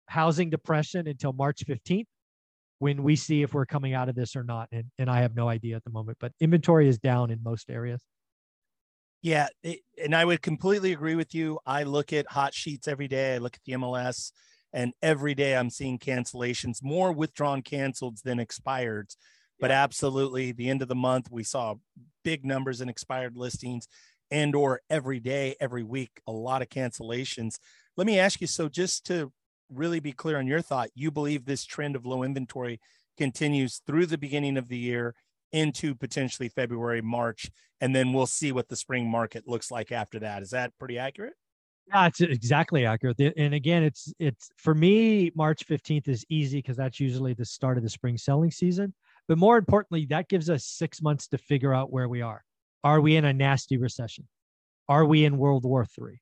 housing 0.08 0.50
depression 0.50 1.08
until 1.08 1.32
March 1.32 1.64
15th 1.66 2.08
when 2.80 3.04
we 3.04 3.16
see 3.16 3.42
if 3.42 3.54
we're 3.54 3.66
coming 3.66 3.94
out 3.94 4.10
of 4.10 4.16
this 4.16 4.36
or 4.36 4.44
not. 4.44 4.68
And, 4.72 4.86
and 4.98 5.10
I 5.10 5.22
have 5.22 5.36
no 5.36 5.48
idea 5.48 5.76
at 5.76 5.84
the 5.84 5.92
moment, 5.92 6.18
but 6.20 6.32
inventory 6.40 6.88
is 6.88 6.98
down 6.98 7.32
in 7.32 7.42
most 7.44 7.70
areas. 7.70 8.02
Yeah. 9.22 9.48
It, 9.64 9.80
and 10.04 10.16
I 10.16 10.26
would 10.26 10.42
completely 10.42 10.92
agree 10.92 11.16
with 11.16 11.34
you. 11.34 11.60
I 11.66 11.84
look 11.84 12.14
at 12.14 12.30
hot 12.30 12.54
sheets 12.54 12.88
every 12.88 13.08
day. 13.08 13.36
I 13.36 13.38
look 13.38 13.56
at 13.56 13.62
the 13.66 13.74
MLS 13.74 14.32
and 14.74 14.94
every 15.02 15.34
day 15.34 15.56
I'm 15.56 15.70
seeing 15.70 15.98
cancellations, 15.98 16.84
more 16.84 17.12
withdrawn 17.12 17.62
canceled 17.62 18.20
than 18.24 18.40
expired. 18.40 19.08
But 19.60 19.72
yeah. 19.72 19.82
absolutely, 19.82 20.52
the 20.52 20.70
end 20.70 20.82
of 20.82 20.90
the 20.90 20.96
month, 20.96 21.32
we 21.32 21.44
saw 21.44 21.76
big 22.24 22.46
numbers 22.46 22.82
in 22.82 22.90
expired 22.90 23.38
listings 23.38 23.88
and 24.30 24.54
or 24.54 24.82
every 24.90 25.20
day, 25.20 25.56
every 25.62 25.84
week, 25.84 26.22
a 26.28 26.32
lot 26.32 26.62
of 26.62 26.70
cancellations. 26.70 27.56
Let 27.96 28.06
me 28.06 28.20
ask 28.20 28.42
you, 28.42 28.48
so 28.48 28.68
just 28.68 29.06
to 29.06 29.32
really 29.78 30.00
be 30.00 30.12
clear 30.12 30.38
on 30.38 30.48
your 30.48 30.62
thought, 30.62 30.90
you 30.96 31.12
believe 31.12 31.46
this 31.46 31.66
trend 31.66 31.96
of 31.96 32.06
low 32.06 32.24
inventory 32.24 32.80
continues 33.18 33.82
through 33.86 34.06
the 34.06 34.18
beginning 34.18 34.58
of 34.58 34.68
the 34.68 34.78
year 34.78 35.16
into 35.52 35.96
potentially 35.96 36.50
February, 36.50 37.02
March, 37.02 37.50
and 37.80 37.96
then 37.96 38.14
we'll 38.14 38.26
see 38.26 38.52
what 38.52 38.68
the 38.68 38.76
spring 38.76 39.08
market 39.08 39.48
looks 39.48 39.72
like 39.72 39.92
after 39.92 40.20
that. 40.20 40.42
Is 40.42 40.50
that 40.50 40.78
pretty 40.78 40.98
accurate? 40.98 41.34
Yeah, 41.88 42.08
it's 42.08 42.20
exactly 42.20 42.86
accurate. 42.86 43.20
And 43.38 43.54
again, 43.54 43.84
it's 43.84 44.12
it's 44.18 44.50
for 44.58 44.74
me, 44.74 45.32
March 45.36 45.68
15th 45.68 46.08
is 46.08 46.26
easy 46.30 46.58
because 46.58 46.78
that's 46.78 47.00
usually 47.00 47.34
the 47.34 47.46
start 47.46 47.78
of 47.78 47.84
the 47.84 47.90
spring 47.90 48.18
selling 48.18 48.50
season. 48.50 48.94
But 49.28 49.38
more 49.38 49.58
importantly, 49.58 50.06
that 50.08 50.28
gives 50.28 50.50
us 50.50 50.66
six 50.66 51.02
months 51.02 51.28
to 51.28 51.38
figure 51.38 51.74
out 51.74 51.92
where 51.92 52.10
we 52.10 52.22
are. 52.22 52.44
Are 52.84 53.02
we 53.02 53.16
in 53.16 53.26
a 53.26 53.34
nasty 53.34 53.78
recession? 53.78 54.28
Are 54.88 55.06
we 55.06 55.26
in 55.26 55.38
World 55.38 55.64
War 55.64 55.86
III? 56.00 56.20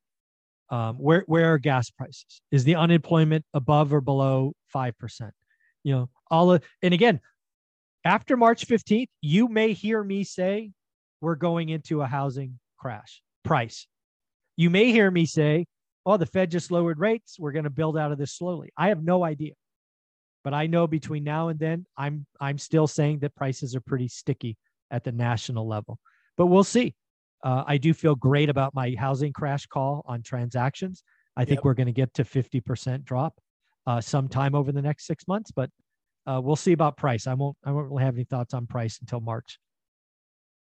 Um, 0.70 0.96
where 0.96 1.24
where 1.28 1.54
are 1.54 1.58
gas 1.60 1.90
prices? 1.90 2.42
Is 2.52 2.64
the 2.64 2.76
unemployment 2.76 3.46
above 3.54 3.94
or 3.94 4.02
below 4.02 4.54
five 4.68 4.98
percent? 4.98 5.34
You 5.84 5.94
know, 5.94 6.10
all 6.32 6.54
of 6.54 6.64
and 6.82 6.94
again, 6.94 7.20
after 8.06 8.36
March 8.38 8.68
15th, 8.68 9.10
you 9.22 9.48
may 9.48 9.74
hear 9.74 10.04
me 10.04 10.24
say 10.24 10.72
we're 11.22 11.36
going 11.36 11.70
into 11.70 12.02
a 12.02 12.08
housing 12.08 12.60
crash 12.78 13.22
price. 13.44 13.88
You 14.58 14.70
may 14.70 14.92
hear 14.92 15.10
me 15.10 15.26
say, 15.26 15.66
oh, 16.06 16.18
the 16.18 16.26
Fed 16.26 16.52
just 16.52 16.72
lowered 16.72 17.00
rates. 17.00 17.40
We're 17.40 17.54
going 17.54 17.64
to 17.64 17.70
build 17.70 17.98
out 17.98 18.12
of 18.12 18.18
this 18.18 18.34
slowly. 18.34 18.72
I 18.78 18.90
have 18.90 19.04
no 19.04 19.24
idea. 19.24 19.54
But 20.44 20.54
I 20.54 20.68
know 20.68 20.88
between 20.88 21.24
now 21.24 21.48
and 21.48 21.58
then, 21.58 21.86
I'm 21.98 22.26
I'm 22.40 22.58
still 22.58 22.88
saying 22.88 23.20
that 23.20 23.36
prices 23.36 23.76
are 23.76 23.82
pretty 23.82 24.10
sticky 24.10 24.58
at 24.92 25.06
the 25.06 25.14
national 25.14 25.68
level. 25.68 26.00
But 26.36 26.48
we'll 26.48 26.66
see. 26.66 26.96
Uh, 27.44 27.64
I 27.68 27.78
do 27.78 27.94
feel 27.94 28.16
great 28.16 28.50
about 28.50 28.74
my 28.74 28.96
housing 28.98 29.34
crash 29.34 29.66
call 29.68 30.04
on 30.08 30.24
transactions. 30.24 31.04
I 31.36 31.46
think 31.46 31.58
yep. 31.58 31.66
we're 31.66 31.74
going 31.74 31.88
to 31.88 31.94
get 31.94 32.14
to 32.16 32.24
50% 32.24 33.04
drop 33.04 33.40
uh, 33.86 34.00
sometime 34.00 34.56
over 34.56 34.72
the 34.72 34.82
next 34.82 35.06
six 35.06 35.28
months, 35.28 35.52
but 35.52 35.70
uh, 36.26 36.40
we'll 36.42 36.56
see 36.56 36.72
about 36.72 36.96
price. 36.96 37.28
I 37.28 37.34
won't. 37.34 37.58
I 37.66 37.72
won't 37.72 37.90
really 37.90 38.04
have 38.04 38.16
any 38.16 38.24
thoughts 38.24 38.54
on 38.54 38.66
price 38.66 39.00
until 39.02 39.20
March. 39.20 39.60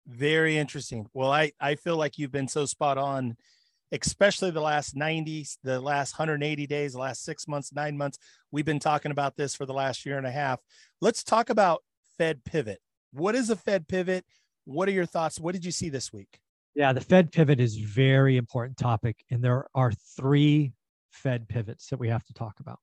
Very 0.06 0.58
interesting. 0.58 1.06
Well, 1.14 1.30
I 1.30 1.52
I 1.58 1.74
feel 1.76 1.96
like 1.96 2.18
you've 2.18 2.32
been 2.32 2.48
so 2.48 2.66
spot 2.66 2.98
on, 2.98 3.36
especially 3.92 4.50
the 4.50 4.60
last 4.60 4.94
90, 4.94 5.46
the 5.64 5.80
last 5.80 6.18
180 6.18 6.66
days, 6.66 6.92
the 6.92 6.98
last 6.98 7.24
six 7.24 7.48
months, 7.48 7.72
nine 7.72 7.96
months. 7.96 8.18
We've 8.50 8.64
been 8.64 8.78
talking 8.78 9.10
about 9.10 9.36
this 9.36 9.54
for 9.54 9.64
the 9.64 9.72
last 9.72 10.04
year 10.04 10.18
and 10.18 10.26
a 10.26 10.30
half. 10.30 10.60
Let's 11.00 11.24
talk 11.24 11.48
about 11.48 11.82
Fed 12.18 12.44
pivot. 12.44 12.80
What 13.12 13.34
is 13.34 13.48
a 13.48 13.56
Fed 13.56 13.88
pivot? 13.88 14.26
What 14.66 14.86
are 14.88 14.92
your 14.92 15.06
thoughts? 15.06 15.40
What 15.40 15.52
did 15.52 15.64
you 15.64 15.72
see 15.72 15.88
this 15.88 16.12
week? 16.12 16.40
Yeah, 16.78 16.92
the 16.92 17.00
Fed 17.00 17.32
pivot 17.32 17.58
is 17.58 17.74
very 17.74 18.36
important 18.36 18.76
topic, 18.76 19.24
and 19.32 19.42
there 19.42 19.66
are 19.74 19.90
three 20.16 20.74
Fed 21.10 21.48
pivots 21.48 21.88
that 21.88 21.98
we 21.98 22.08
have 22.08 22.24
to 22.26 22.32
talk 22.32 22.60
about. 22.60 22.78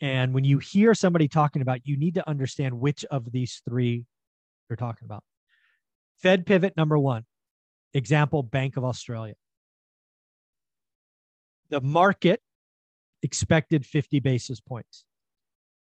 And 0.00 0.32
when 0.32 0.44
you 0.44 0.56
hear 0.56 0.94
somebody 0.94 1.28
talking 1.28 1.60
about, 1.60 1.80
you 1.84 1.98
need 1.98 2.14
to 2.14 2.26
understand 2.26 2.72
which 2.80 3.04
of 3.10 3.30
these 3.30 3.60
three 3.68 4.06
they're 4.66 4.78
talking 4.78 5.04
about. 5.04 5.22
Fed 6.22 6.46
pivot 6.46 6.74
number 6.78 6.98
one, 6.98 7.26
example, 7.92 8.42
Bank 8.42 8.78
of 8.78 8.84
Australia. 8.86 9.34
The 11.68 11.82
market 11.82 12.40
expected 13.22 13.84
50 13.84 14.20
basis 14.20 14.58
points. 14.58 15.04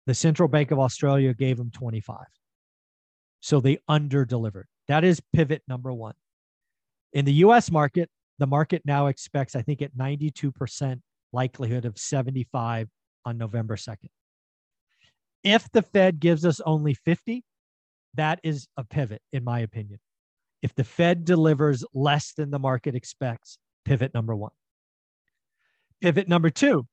The 0.07 0.15
Central 0.15 0.49
Bank 0.49 0.71
of 0.71 0.79
Australia 0.79 1.35
gave 1.35 1.57
them 1.57 1.73
25. 1.73 2.19
So 3.41 3.59
they 3.59 3.79
under 3.89 4.25
delivered. 4.25 4.69
That 4.87 5.03
is 5.03 5.21
pivot 5.33 5.63
number 5.67 5.93
one. 5.93 6.15
In 7.13 7.25
the 7.25 7.35
US 7.35 7.71
market, 7.71 8.09
the 8.39 8.47
market 8.47 8.83
now 8.85 9.07
expects, 9.07 9.55
I 9.55 9.63
think, 9.63 9.83
at 9.83 9.97
92% 9.97 11.01
likelihood 11.33 11.85
of 11.85 11.99
75 11.99 12.89
on 13.25 13.39
November 13.39 13.77
2nd. 13.77 14.09
If 15.43 15.71
the 15.73 15.83
Fed 15.83 16.21
gives 16.21 16.45
us 16.45 16.61
only 16.61 16.95
50, 16.95 17.45
that 18.15 18.41
is 18.43 18.67
a 18.77 18.85
pivot, 18.85 19.23
in 19.33 19.45
my 19.45 19.61
opinion. 19.61 20.01
If 20.63 20.75
the 20.75 20.85
Fed 20.85 21.25
delivers 21.25 21.85
less 21.95 22.33
than 22.35 22.51
the 22.51 22.59
market 22.59 22.95
expects, 22.95 23.59
pivot 23.85 24.13
number 24.13 24.37
one. 24.37 24.53
Pivot 26.01 26.29
number 26.29 26.51
two 26.51 26.87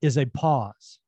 is 0.00 0.16
a 0.16 0.26
pause. 0.26 0.98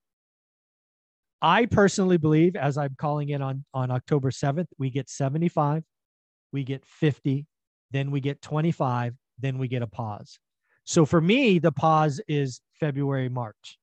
I 1.41 1.67
personally 1.67 2.17
believe, 2.17 2.57
as 2.57 2.79
I'm 2.79 2.97
calling 2.99 3.29
it 3.29 3.43
on, 3.43 3.65
on 3.75 3.91
October 3.91 4.31
7th, 4.31 4.67
we 4.79 4.91
get 4.91 5.09
75, 5.09 5.85
we 6.53 6.65
get 6.65 6.85
50, 6.87 7.47
then 7.91 8.11
we 8.11 8.21
get 8.21 8.43
25, 8.43 9.15
then 9.39 9.59
we 9.59 9.69
get 9.69 9.83
a 9.83 9.87
pause. 9.87 10.39
So 10.85 11.05
for 11.05 11.21
me, 11.21 11.59
the 11.59 11.73
pause 11.73 12.21
is 12.29 12.61
February, 12.79 13.29
March. 13.29 13.79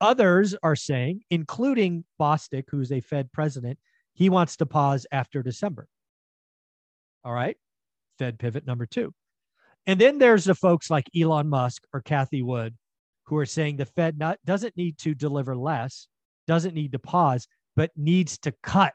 Others 0.00 0.56
are 0.62 0.76
saying, 0.76 1.22
including 1.30 2.04
Bostic, 2.18 2.64
who's 2.68 2.90
a 2.90 3.00
Fed 3.00 3.30
president, 3.32 3.78
he 4.14 4.30
wants 4.30 4.56
to 4.56 4.66
pause 4.66 5.06
after 5.12 5.42
December. 5.42 5.86
All 7.24 7.32
right. 7.32 7.56
Fed 8.18 8.38
pivot 8.38 8.66
number 8.66 8.86
two. 8.86 9.12
And 9.86 10.00
then 10.00 10.18
there's 10.18 10.44
the 10.44 10.54
folks 10.54 10.90
like 10.90 11.08
Elon 11.18 11.48
Musk 11.48 11.82
or 11.92 12.00
Cathie 12.00 12.42
Wood 12.42 12.74
who 13.24 13.36
are 13.36 13.46
saying 13.46 13.76
the 13.76 13.86
Fed 13.86 14.18
not, 14.18 14.38
doesn't 14.44 14.76
need 14.76 14.98
to 14.98 15.14
deliver 15.14 15.56
less, 15.56 16.08
doesn't 16.46 16.74
need 16.74 16.92
to 16.92 16.98
pause, 16.98 17.46
but 17.76 17.90
needs 17.96 18.38
to 18.38 18.52
cut. 18.62 18.92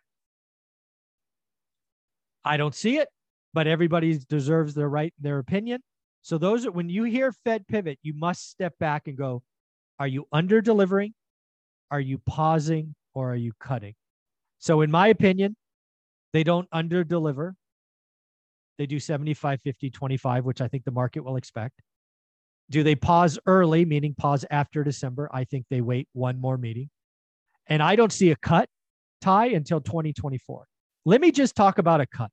I 2.44 2.58
don't 2.58 2.76
see 2.76 2.98
it, 2.98 3.08
but 3.56 3.68
everybody 3.68 4.20
deserves 4.28 4.76
their 4.76 4.90
right, 4.90 5.14
their 5.18 5.40
opinion. 5.40 5.82
So 6.22 6.38
those 6.38 6.66
are 6.66 6.72
when 6.72 6.90
you 6.90 7.06
hear 7.06 7.32
Fed 7.32 7.66
pivot, 7.68 7.98
you 8.04 8.14
must 8.14 8.52
step 8.52 8.78
back 8.80 9.08
and 9.08 9.18
go, 9.18 9.42
are 9.98 10.08
you 10.08 10.28
under 10.34 10.60
delivering? 10.60 11.14
Are 11.90 12.02
you 12.02 12.18
pausing 12.18 12.96
or 13.14 13.32
are 13.32 13.38
you 13.38 13.54
cutting? 13.62 13.96
So, 14.60 14.82
in 14.82 14.92
my 14.92 15.08
opinion, 15.08 15.56
they 16.34 16.44
don't 16.44 16.68
under 16.74 17.06
deliver. 17.06 17.56
They 18.78 18.88
do 18.88 19.00
75, 19.00 19.62
50, 19.62 19.90
25, 19.90 20.44
which 20.44 20.60
I 20.60 20.68
think 20.68 20.84
the 20.84 20.92
market 20.92 21.24
will 21.24 21.38
expect. 21.38 21.82
Do 22.70 22.84
they 22.84 22.96
pause 22.96 23.40
early, 23.46 23.86
meaning 23.86 24.16
pause 24.18 24.44
after 24.52 24.84
December? 24.84 25.30
I 25.32 25.46
think 25.46 25.66
they 25.70 25.80
wait 25.80 26.10
one 26.12 26.42
more 26.42 26.58
meeting. 26.58 26.90
And 27.68 27.82
I 27.82 27.96
don't 27.96 28.12
see 28.12 28.32
a 28.32 28.36
cut 28.36 28.68
tie 29.22 29.48
until 29.48 29.80
2024. 29.80 30.66
Let 31.06 31.22
me 31.22 31.32
just 31.32 31.56
talk 31.56 31.78
about 31.78 32.02
a 32.02 32.06
cut. 32.06 32.32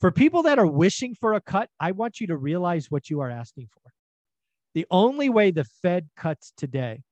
For 0.00 0.10
people 0.10 0.44
that 0.44 0.58
are 0.58 0.66
wishing 0.66 1.14
for 1.14 1.34
a 1.34 1.42
cut, 1.42 1.68
I 1.78 1.92
want 1.92 2.20
you 2.20 2.26
to 2.28 2.36
realize 2.36 2.90
what 2.90 3.10
you 3.10 3.20
are 3.20 3.30
asking 3.30 3.68
for. 3.72 3.92
The 4.74 4.86
only 4.90 5.28
way 5.28 5.50
the 5.50 5.64
Fed 5.82 6.08
cuts 6.16 6.52
today, 6.56 7.02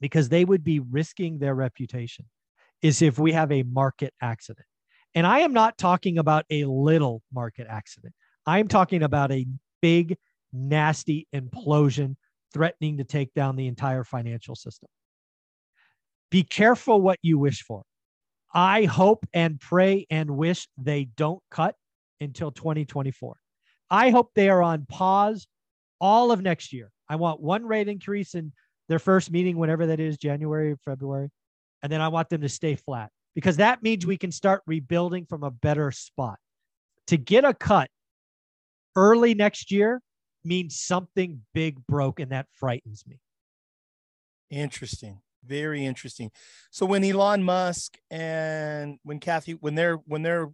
because 0.00 0.28
they 0.28 0.44
would 0.44 0.64
be 0.64 0.80
risking 0.80 1.38
their 1.38 1.54
reputation, 1.54 2.24
is 2.80 3.02
if 3.02 3.18
we 3.18 3.32
have 3.32 3.52
a 3.52 3.62
market 3.64 4.14
accident. 4.22 4.66
And 5.14 5.26
I 5.26 5.40
am 5.40 5.52
not 5.52 5.76
talking 5.76 6.16
about 6.18 6.46
a 6.50 6.64
little 6.64 7.22
market 7.32 7.66
accident. 7.68 8.14
I'm 8.46 8.68
talking 8.68 9.02
about 9.02 9.30
a 9.32 9.44
big, 9.82 10.16
nasty 10.52 11.26
implosion 11.34 12.14
threatening 12.54 12.96
to 12.98 13.04
take 13.04 13.34
down 13.34 13.56
the 13.56 13.66
entire 13.66 14.04
financial 14.04 14.54
system. 14.54 14.88
Be 16.30 16.42
careful 16.42 17.02
what 17.02 17.18
you 17.20 17.38
wish 17.38 17.62
for. 17.62 17.82
I 18.54 18.84
hope 18.84 19.26
and 19.34 19.60
pray 19.60 20.06
and 20.08 20.30
wish 20.30 20.68
they 20.78 21.08
don't 21.16 21.42
cut 21.50 21.74
until 22.20 22.50
2024. 22.50 23.36
I 23.90 24.10
hope 24.10 24.30
they 24.34 24.48
are 24.48 24.62
on 24.62 24.86
pause 24.86 25.46
all 26.00 26.30
of 26.30 26.42
next 26.42 26.72
year. 26.72 26.90
I 27.08 27.16
want 27.16 27.40
one 27.40 27.64
rate 27.64 27.88
increase 27.88 28.34
in 28.34 28.52
their 28.88 28.98
first 28.98 29.30
meeting, 29.30 29.56
whenever 29.56 29.86
that 29.86 30.00
is, 30.00 30.16
January 30.18 30.72
or 30.72 30.76
February. 30.84 31.30
And 31.82 31.90
then 31.90 32.00
I 32.00 32.08
want 32.08 32.28
them 32.28 32.40
to 32.42 32.48
stay 32.48 32.76
flat 32.76 33.10
because 33.34 33.56
that 33.58 33.82
means 33.82 34.04
we 34.04 34.16
can 34.16 34.32
start 34.32 34.62
rebuilding 34.66 35.26
from 35.26 35.42
a 35.42 35.50
better 35.50 35.90
spot. 35.90 36.38
To 37.08 37.16
get 37.16 37.44
a 37.44 37.54
cut 37.54 37.88
early 38.96 39.34
next 39.34 39.70
year 39.70 40.00
means 40.44 40.78
something 40.78 41.42
big 41.54 41.86
broke, 41.86 42.20
and 42.20 42.32
that 42.32 42.46
frightens 42.52 43.04
me. 43.06 43.20
Interesting. 44.50 45.20
Very 45.44 45.84
interesting. 45.84 46.30
So 46.70 46.84
when 46.84 47.04
Elon 47.04 47.42
Musk 47.42 47.96
and 48.10 48.98
when 49.02 49.20
Cathie, 49.20 49.52
when 49.52 49.74
they're 49.74 49.96
when 49.96 50.22
they're 50.22 50.48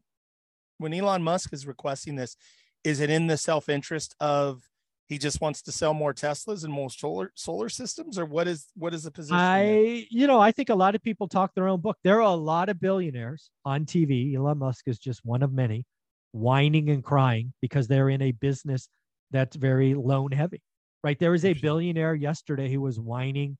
when 0.78 0.93
Elon 0.93 1.23
Musk 1.23 1.52
is 1.52 1.66
requesting 1.66 2.16
this, 2.16 2.37
is 2.83 3.00
it 3.00 3.11
in 3.11 3.26
the 3.26 3.37
self-interest 3.37 4.14
of 4.21 4.62
he 5.07 5.19
just 5.19 5.40
wants 5.40 5.61
to 5.62 5.73
sell 5.73 5.93
more 5.93 6.14
Teslas 6.14 6.64
and 6.64 6.73
more 6.73 6.88
solar 6.88 7.31
solar 7.35 7.69
systems, 7.69 8.19
or 8.19 8.25
what 8.25 8.49
is 8.49 8.66
what 8.75 8.95
is 8.95 9.02
the 9.02 9.11
position? 9.11 9.37
I 9.37 9.64
there? 9.64 10.02
you 10.11 10.26
know 10.26 10.40
I 10.40 10.50
think 10.50 10.71
a 10.71 10.75
lot 10.75 10.95
of 10.95 11.02
people 11.02 11.28
talk 11.28 11.54
their 11.54 11.69
own 11.69 11.81
book. 11.81 11.99
There 12.04 12.16
are 12.16 12.21
a 12.21 12.31
lot 12.31 12.69
of 12.69 12.81
billionaires 12.81 13.50
on 13.64 13.85
TV. 13.85 14.35
Elon 14.35 14.59
Musk 14.59 14.88
is 14.88 14.99
just 14.99 15.25
one 15.25 15.43
of 15.43 15.52
many, 15.52 15.85
whining 16.33 16.88
and 16.90 17.04
crying 17.04 17.52
because 17.61 17.87
they're 17.87 18.09
in 18.09 18.23
a 18.23 18.33
business 18.33 18.88
that's 19.31 19.57
very 19.57 19.95
loan 19.95 20.33
heavy. 20.33 20.62
Right? 21.02 21.19
There 21.19 21.33
was 21.33 21.45
a 21.45 21.52
billionaire 21.52 22.14
yesterday 22.14 22.73
who 22.73 22.81
was 22.81 22.99
whining, 22.99 23.59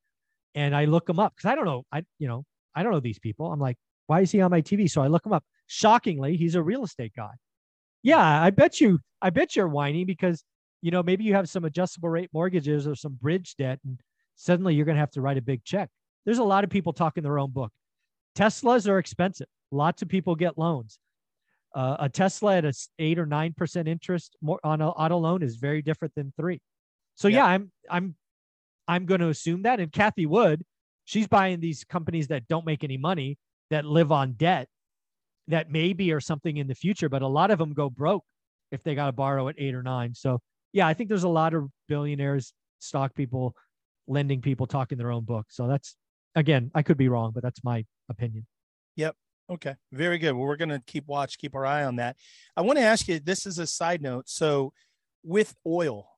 and 0.55 0.75
I 0.75 0.87
look 0.87 1.09
him 1.09 1.21
up 1.21 1.35
because 1.37 1.51
I 1.51 1.55
don't 1.55 1.67
know. 1.67 1.85
I 1.93 2.05
you 2.19 2.27
know 2.27 2.45
I 2.75 2.83
don't 2.83 2.93
know 2.93 3.01
these 3.01 3.19
people. 3.19 3.53
I'm 3.53 3.61
like, 3.61 3.77
why 4.07 4.21
is 4.21 4.31
he 4.31 4.41
on 4.41 4.51
my 4.51 4.63
TV? 4.63 4.91
So 4.91 5.03
I 5.03 5.09
look 5.09 5.27
him 5.27 5.35
up. 5.35 5.45
Shockingly, 5.75 6.37
he's 6.37 6.55
a 6.55 6.63
real 6.63 6.85
estate 6.85 7.13
guy. 7.17 7.33
Yeah, 8.03 8.43
I 8.43 8.51
bet 8.51 8.81
you. 8.81 9.01
I 9.21 9.31
bet 9.31 9.57
you're 9.57 9.67
whining 9.67 10.07
because 10.07 10.45
you 10.83 10.91
know, 10.91 11.03
maybe 11.03 11.25
you 11.25 11.33
have 11.33 11.49
some 11.49 11.65
adjustable 11.65 12.11
rate 12.11 12.29
mortgages 12.35 12.87
or 12.87 12.95
some 12.95 13.15
bridge 13.15 13.57
debt, 13.57 13.81
and 13.87 13.99
suddenly 14.37 14.75
you're 14.75 14.85
going 14.85 14.97
to 14.97 15.01
have 15.01 15.11
to 15.13 15.23
write 15.23 15.39
a 15.39 15.43
big 15.43 15.65
check. 15.65 15.89
There's 16.27 16.39
a 16.39 16.45
lot 16.45 16.63
of 16.63 16.69
people 16.69 16.93
talking 16.93 17.23
their 17.23 17.39
own 17.39 17.51
book. 17.51 17.73
Teslas 18.37 18.87
are 18.87 18.99
expensive. 18.99 19.47
Lots 19.73 20.03
of 20.03 20.09
people 20.09 20.37
get 20.37 20.59
loans. 20.59 20.99
Uh, 21.75 21.97
a 22.01 22.09
Tesla 22.11 22.59
at 22.59 22.67
a 22.67 22.75
eight 22.99 23.19
or 23.19 23.25
nine 23.25 23.55
percent 23.57 23.89
interest 23.89 24.37
more 24.43 24.61
on 24.63 24.81
an 24.83 24.89
auto 24.89 25.17
loan 25.17 25.43
is 25.43 25.57
very 25.57 25.81
different 25.81 26.15
than 26.15 26.33
three. 26.37 26.61
So 27.15 27.29
yeah, 27.29 27.39
yeah 27.39 27.47
I'm 27.47 27.73
I'm 27.91 28.15
I'm 28.87 29.07
going 29.07 29.23
to 29.23 29.29
assume 29.29 29.63
that. 29.63 29.81
And 29.81 29.91
Cathie 29.91 30.27
Wood, 30.27 30.63
she's 31.05 31.27
buying 31.27 31.61
these 31.61 31.83
companies 31.83 32.29
that 32.29 32.47
don't 32.47 32.67
make 32.67 32.85
any 32.85 32.99
money 32.99 33.39
that 33.71 33.87
live 33.87 34.13
on 34.13 34.35
debt 34.35 34.69
that 35.49 35.71
maybe 35.71 36.13
are 36.13 36.21
something 36.21 36.57
in 36.57 36.67
the 36.67 36.75
future, 36.75 37.09
but 37.09 37.23
a 37.23 37.27
lot 37.27 37.51
of 37.51 37.59
them 37.59 37.73
go 37.73 37.91
broke 37.91 38.25
if 38.71 38.83
they 38.83 38.95
got 38.95 39.07
to 39.07 39.13
borrow 39.13 39.49
at 39.49 39.57
eight 39.59 39.75
or 39.75 39.83
nine. 39.83 40.15
So 40.15 40.41
yeah, 40.73 40.87
I 40.87 40.95
think 40.95 41.09
there's 41.09 41.25
a 41.25 41.29
lot 41.29 41.55
of 41.55 41.69
billionaires, 41.89 42.53
stock 42.79 43.15
people, 43.15 43.55
lending 44.07 44.41
people 44.41 44.67
talking 44.67 44.99
their 44.99 45.13
own 45.13 45.25
book. 45.25 45.47
So 45.51 45.67
that's 45.69 45.97
again, 46.35 46.71
I 46.75 46.83
could 46.83 46.97
be 46.97 47.09
wrong, 47.09 47.33
but 47.33 47.43
that's 47.43 47.63
my 47.63 47.85
opinion. 48.09 48.47
Yep. 48.97 49.15
Okay. 49.51 49.75
Very 49.93 50.19
good. 50.19 50.33
Well, 50.33 50.47
we're 50.47 50.57
going 50.57 50.71
to 50.71 50.83
keep 50.87 51.07
watch, 51.07 51.39
keep 51.39 51.55
our 51.55 51.67
eye 51.67 51.85
on 51.85 51.97
that. 51.97 52.17
I 52.57 52.63
want 52.63 52.79
to 52.79 52.85
ask 52.85 53.09
you 53.09 53.21
this 53.21 53.47
is 53.47 53.59
a 53.59 53.67
side 53.67 54.03
note. 54.03 54.29
So 54.29 54.73
with 55.23 55.55
oil. 55.67 56.09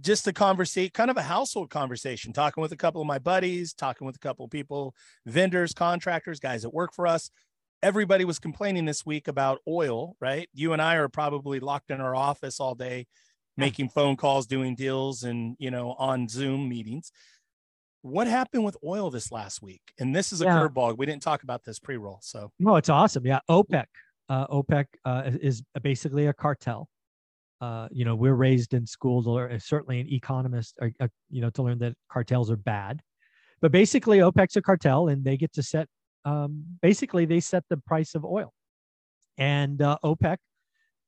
Just 0.00 0.26
a 0.26 0.32
conversation, 0.32 0.90
kind 0.92 1.10
of 1.10 1.16
a 1.16 1.22
household 1.22 1.70
conversation, 1.70 2.32
talking 2.32 2.62
with 2.62 2.72
a 2.72 2.76
couple 2.76 3.00
of 3.00 3.06
my 3.06 3.18
buddies, 3.18 3.74
talking 3.74 4.06
with 4.06 4.16
a 4.16 4.20
couple 4.20 4.44
of 4.44 4.50
people, 4.50 4.94
vendors, 5.26 5.72
contractors, 5.72 6.40
guys 6.40 6.62
that 6.62 6.70
work 6.70 6.92
for 6.94 7.06
us 7.06 7.30
everybody 7.84 8.24
was 8.24 8.38
complaining 8.38 8.86
this 8.86 9.04
week 9.04 9.28
about 9.28 9.60
oil, 9.68 10.16
right? 10.18 10.48
You 10.54 10.72
and 10.72 10.80
I 10.80 10.96
are 10.96 11.08
probably 11.08 11.60
locked 11.60 11.90
in 11.90 12.00
our 12.00 12.16
office 12.16 12.58
all 12.58 12.74
day, 12.74 13.06
making 13.58 13.90
phone 13.90 14.16
calls, 14.16 14.46
doing 14.46 14.74
deals, 14.74 15.22
and 15.22 15.54
you 15.58 15.70
know, 15.70 15.92
on 15.92 16.26
Zoom 16.26 16.68
meetings. 16.68 17.12
What 18.00 18.26
happened 18.26 18.64
with 18.64 18.76
oil 18.84 19.10
this 19.10 19.30
last 19.30 19.62
week? 19.62 19.82
And 19.98 20.16
this 20.16 20.32
is 20.32 20.40
a 20.40 20.44
yeah. 20.46 20.58
curveball. 20.58 20.96
We 20.96 21.06
didn't 21.06 21.22
talk 21.22 21.42
about 21.42 21.62
this 21.64 21.78
pre-roll, 21.78 22.20
so 22.22 22.50
no, 22.58 22.76
it's 22.76 22.88
awesome. 22.88 23.26
Yeah, 23.26 23.40
OPEC. 23.50 23.84
Uh, 24.30 24.46
OPEC 24.46 24.86
uh, 25.04 25.30
is 25.42 25.62
basically 25.82 26.26
a 26.26 26.32
cartel. 26.32 26.88
Uh, 27.64 27.88
you 27.90 28.04
know, 28.04 28.14
we're 28.14 28.34
raised 28.34 28.74
in 28.74 28.86
schools, 28.86 29.26
or 29.26 29.58
certainly 29.58 29.98
an 30.00 30.12
economist, 30.12 30.76
or, 30.82 30.92
uh, 31.00 31.08
you 31.30 31.40
know, 31.40 31.48
to 31.48 31.62
learn 31.62 31.78
that 31.78 31.94
cartels 32.12 32.50
are 32.50 32.56
bad. 32.56 33.00
But 33.62 33.72
basically, 33.72 34.18
OPEC's 34.18 34.56
a 34.56 34.62
cartel, 34.62 35.08
and 35.08 35.24
they 35.24 35.38
get 35.38 35.52
to 35.54 35.62
set 35.62 35.88
um, 36.26 36.64
basically 36.82 37.24
they 37.24 37.40
set 37.40 37.64
the 37.70 37.78
price 37.78 38.14
of 38.14 38.24
oil. 38.24 38.52
And 39.38 39.80
uh, 39.80 39.96
OPEC 40.04 40.36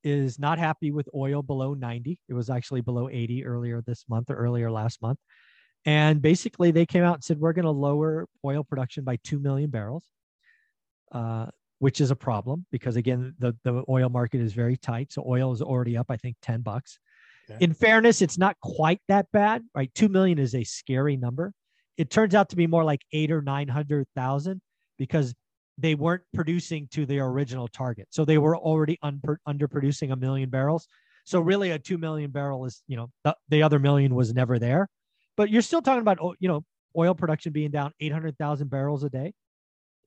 is 0.02 0.38
not 0.38 0.58
happy 0.58 0.92
with 0.92 1.08
oil 1.14 1.42
below 1.42 1.74
90. 1.74 2.20
It 2.26 2.34
was 2.34 2.48
actually 2.48 2.80
below 2.80 3.10
80 3.10 3.44
earlier 3.44 3.82
this 3.82 4.04
month 4.08 4.30
or 4.30 4.36
earlier 4.36 4.70
last 4.70 5.02
month. 5.02 5.18
And 5.84 6.22
basically, 6.22 6.70
they 6.70 6.86
came 6.86 7.04
out 7.04 7.16
and 7.16 7.24
said, 7.24 7.38
we're 7.38 7.52
going 7.52 7.64
to 7.64 7.70
lower 7.70 8.26
oil 8.44 8.64
production 8.64 9.04
by 9.04 9.16
2 9.24 9.38
million 9.38 9.68
barrels, 9.68 10.04
uh, 11.12 11.46
which 11.78 12.00
is 12.00 12.10
a 12.10 12.16
problem 12.16 12.66
because, 12.70 12.96
again, 12.96 13.34
the, 13.38 13.54
the 13.64 13.84
oil 13.88 14.08
market 14.08 14.40
is 14.40 14.52
very 14.52 14.76
tight. 14.76 15.12
So 15.12 15.24
oil 15.26 15.52
is 15.52 15.62
already 15.62 15.96
up, 15.96 16.06
I 16.10 16.16
think, 16.16 16.36
10 16.42 16.62
bucks. 16.62 16.98
Okay. 17.50 17.64
In 17.64 17.74
fairness, 17.74 18.22
it's 18.22 18.38
not 18.38 18.56
quite 18.60 19.00
that 19.08 19.26
bad, 19.32 19.62
right? 19.74 19.92
2 19.94 20.08
million 20.08 20.38
is 20.38 20.54
a 20.54 20.64
scary 20.64 21.16
number. 21.16 21.52
It 21.96 22.10
turns 22.10 22.34
out 22.34 22.48
to 22.50 22.56
be 22.56 22.66
more 22.66 22.84
like 22.84 23.02
eight 23.12 23.30
or 23.30 23.40
900,000 23.40 24.60
because 24.98 25.34
they 25.78 25.94
weren't 25.94 26.22
producing 26.34 26.88
to 26.92 27.06
their 27.06 27.26
original 27.26 27.68
target. 27.68 28.08
So 28.10 28.24
they 28.24 28.38
were 28.38 28.56
already 28.56 28.98
un- 29.02 29.20
underproducing 29.46 30.12
a 30.12 30.16
million 30.16 30.48
barrels. 30.48 30.88
So 31.24 31.40
really 31.40 31.70
a 31.70 31.78
2 31.78 31.98
million 31.98 32.30
barrel 32.30 32.64
is, 32.64 32.82
you 32.86 32.96
know, 32.96 33.10
the, 33.24 33.36
the 33.48 33.62
other 33.62 33.78
million 33.78 34.14
was 34.14 34.32
never 34.32 34.58
there. 34.58 34.88
But 35.36 35.50
you're 35.50 35.62
still 35.62 35.82
talking 35.82 36.00
about, 36.00 36.18
you 36.38 36.48
know, 36.48 36.64
oil 36.96 37.14
production 37.14 37.52
being 37.52 37.70
down 37.70 37.92
800,000 38.00 38.68
barrels 38.68 39.04
a 39.04 39.10
day. 39.10 39.34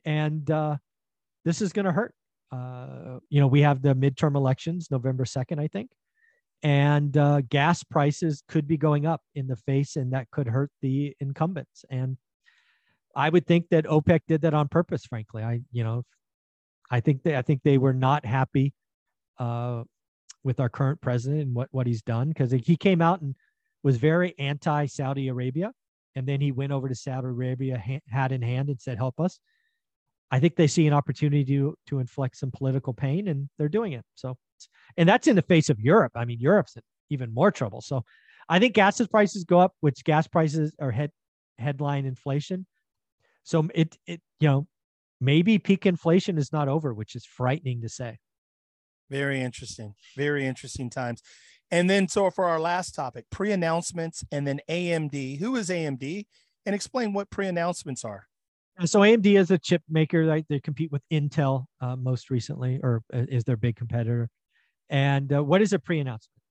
And 0.06 0.50
uh, 0.50 0.78
this 1.46 1.62
is 1.62 1.74
going 1.74 1.86
to 1.86 1.92
hurt. 1.92 2.14
Uh, 2.52 3.20
you 3.30 3.40
know, 3.40 3.48
we 3.48 3.62
have 3.62 3.82
the 3.82 3.96
midterm 3.96 4.36
elections 4.36 4.90
November 4.90 5.24
2nd, 5.24 5.60
I 5.60 5.68
think. 5.68 5.92
And 6.62 7.16
uh, 7.16 7.42
gas 7.42 7.84
prices 7.84 8.44
could 8.48 8.68
be 8.68 8.76
going 8.76 9.06
up 9.06 9.22
in 9.36 9.48
the 9.48 9.56
face, 9.56 9.96
and 9.96 10.12
that 10.12 10.30
could 10.32 10.48
hurt 10.48 10.72
the 10.82 11.16
incumbents. 11.20 11.86
And 11.90 12.18
I 13.16 13.30
would 13.30 13.48
think 13.48 13.70
that 13.70 13.86
OPEC 13.86 14.22
did 14.28 14.42
that 14.42 14.54
on 14.54 14.68
purpose. 14.68 15.06
Frankly, 15.06 15.44
I 15.44 15.62
you 15.72 15.84
know, 15.84 16.04
I 16.92 17.00
think 17.00 17.24
they 17.24 17.38
I 17.38 17.42
think 17.42 17.62
they 17.64 17.78
were 17.78 17.94
not 17.94 18.26
happy 18.26 18.74
uh, 19.38 19.84
with 20.44 20.60
our 20.60 20.70
current 20.70 21.02
president 21.02 21.42
and 21.42 21.56
what 21.56 21.70
what 21.72 21.88
he's 21.88 22.02
done 22.02 22.30
because 22.30 22.52
he 22.52 22.76
came 22.76 23.02
out 23.02 23.22
and 23.22 23.36
was 23.84 23.98
very 23.98 24.38
anti 24.38 24.86
Saudi 24.88 25.30
Arabia, 25.30 25.72
and 26.16 26.28
then 26.28 26.42
he 26.42 26.52
went 26.52 26.72
over 26.72 26.90
to 26.90 26.96
Saudi 26.96 27.28
Arabia 27.28 27.78
ha- 27.78 28.02
hat 28.10 28.32
in 28.32 28.42
hand 28.42 28.70
and 28.70 28.80
said, 28.80 28.98
"Help 28.98 29.20
us." 29.20 29.40
I 30.32 30.40
think 30.40 30.56
they 30.56 30.68
see 30.68 30.88
an 30.88 30.94
opportunity 30.94 31.44
to 31.46 31.76
to 31.88 32.00
inflict 32.00 32.38
some 32.38 32.52
political 32.52 32.94
pain, 32.94 33.28
and 33.28 33.50
they're 33.58 33.70
doing 33.70 33.94
it. 33.94 34.06
So, 34.16 34.38
and 34.98 35.08
that's 35.08 35.28
in 35.28 35.36
the 35.36 35.42
face 35.42 35.70
of 35.70 35.80
Europe. 35.80 36.14
I 36.16 36.26
mean, 36.26 36.40
Europe's 36.40 36.76
in 36.76 36.84
even 37.10 37.34
more 37.34 37.52
trouble. 37.52 37.82
So, 37.82 38.04
I 38.48 38.60
think 38.60 38.74
gas 38.74 39.06
prices 39.08 39.44
go 39.44 39.60
up, 39.60 39.74
which 39.80 40.04
gas 40.04 40.28
prices 40.28 40.76
are 40.80 40.92
head 40.92 41.12
headline 41.58 42.06
inflation. 42.06 42.66
So 43.44 43.68
it 43.74 43.98
it 44.06 44.22
you 44.40 44.48
know 44.48 44.68
maybe 45.22 45.58
peak 45.58 45.86
inflation 45.86 46.38
is 46.38 46.52
not 46.52 46.68
over, 46.68 46.94
which 46.94 47.16
is 47.16 47.26
frightening 47.26 47.82
to 47.82 47.90
say. 47.90 48.20
Very 49.10 49.42
interesting. 49.42 49.96
Very 50.16 50.46
interesting 50.46 50.90
times. 50.90 51.22
And 51.72 51.90
then 51.90 52.08
so 52.08 52.30
for 52.30 52.46
our 52.46 52.60
last 52.60 52.96
topic, 52.96 53.26
pre-announcements 53.30 54.24
and 54.32 54.48
then 54.48 54.60
AMD. 54.70 55.40
Who 55.40 55.56
is 55.56 55.70
AMD? 55.70 56.26
And 56.66 56.76
explain 56.76 57.14
what 57.14 57.30
pre-announcements 57.30 58.04
are. 58.04 58.28
So 58.86 59.02
AMD 59.02 59.26
is 59.38 59.52
a 59.52 59.58
chip 59.58 59.82
maker. 59.90 60.26
Right? 60.26 60.46
They 60.48 60.60
compete 60.60 60.92
with 60.92 61.02
Intel 61.12 61.66
uh, 61.82 61.96
most 61.96 62.30
recently, 62.30 62.80
or 62.82 63.02
uh, 63.14 63.26
is 63.30 63.44
their 63.44 63.58
big 63.58 63.76
competitor. 63.76 64.30
And 64.90 65.32
uh, 65.32 65.44
what 65.44 65.62
is 65.62 65.74
a 65.74 65.80
pre-announcement? 65.80 66.42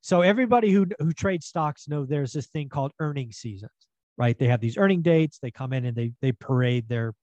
So 0.00 0.22
everybody 0.22 0.70
who 0.70 0.86
who 0.98 1.12
trades 1.12 1.46
stocks 1.46 1.88
know 1.88 2.04
there's 2.04 2.32
this 2.32 2.46
thing 2.48 2.68
called 2.68 2.92
earning 2.98 3.32
seasons 3.32 3.70
right? 4.20 4.38
They 4.38 4.48
have 4.48 4.60
these 4.60 4.76
earning 4.76 5.00
dates, 5.00 5.38
they 5.38 5.50
come 5.50 5.72
in 5.72 5.86
and 5.86 5.96
they 5.96 6.12
they 6.20 6.32
parade 6.32 6.88
their 6.88 7.14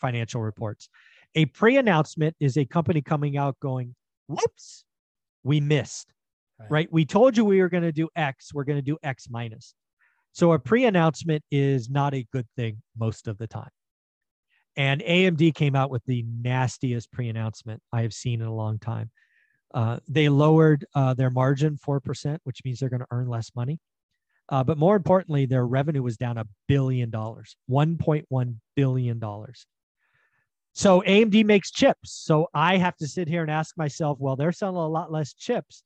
financial 0.00 0.40
reports. 0.40 0.88
A 1.34 1.44
pre-announcement 1.44 2.34
is 2.40 2.56
a 2.56 2.64
company 2.64 3.02
coming 3.02 3.36
out 3.36 3.56
going, 3.60 3.94
"Whoops, 4.26 4.84
we 5.44 5.60
missed." 5.60 6.12
Right? 6.58 6.70
right? 6.70 6.88
We 6.90 7.04
told 7.04 7.36
you 7.36 7.44
we 7.44 7.60
were 7.60 7.68
going 7.68 7.82
to 7.82 7.92
do 7.92 8.08
X, 8.16 8.54
we're 8.54 8.64
going 8.64 8.78
to 8.78 8.82
do 8.82 8.96
X 9.02 9.28
minus. 9.28 9.74
So 10.32 10.52
a 10.52 10.58
pre-announcement 10.58 11.42
is 11.50 11.90
not 11.90 12.14
a 12.14 12.26
good 12.32 12.46
thing 12.56 12.82
most 12.96 13.28
of 13.28 13.36
the 13.36 13.46
time. 13.46 13.68
And 14.76 15.00
AMD 15.00 15.54
came 15.54 15.74
out 15.74 15.90
with 15.90 16.04
the 16.04 16.24
nastiest 16.42 17.10
pre-announcement 17.10 17.82
I 17.92 18.02
have 18.02 18.12
seen 18.12 18.40
in 18.42 18.46
a 18.46 18.54
long 18.54 18.78
time. 18.78 19.10
Uh, 19.74 19.98
they 20.08 20.28
lowered 20.28 20.84
uh, 20.94 21.14
their 21.14 21.30
margin 21.30 21.76
4%, 21.76 22.38
which 22.44 22.60
means 22.64 22.78
they're 22.78 22.88
going 22.88 23.00
to 23.00 23.06
earn 23.10 23.28
less 23.28 23.50
money. 23.54 23.80
Uh, 24.48 24.62
but 24.62 24.78
more 24.78 24.94
importantly, 24.96 25.44
their 25.44 25.66
revenue 25.66 26.02
was 26.02 26.16
down 26.16 26.38
a 26.38 26.46
billion 26.68 27.10
dollars, 27.10 27.56
$1.1 27.68 28.56
billion. 28.76 29.20
so 30.72 31.00
AMD 31.02 31.44
makes 31.44 31.70
chips. 31.70 32.12
So 32.12 32.48
I 32.54 32.76
have 32.76 32.96
to 32.98 33.08
sit 33.08 33.28
here 33.28 33.42
and 33.42 33.50
ask 33.50 33.76
myself, 33.76 34.18
well, 34.20 34.36
they're 34.36 34.52
selling 34.52 34.76
a 34.76 34.88
lot 34.88 35.10
less 35.10 35.34
chips. 35.34 35.82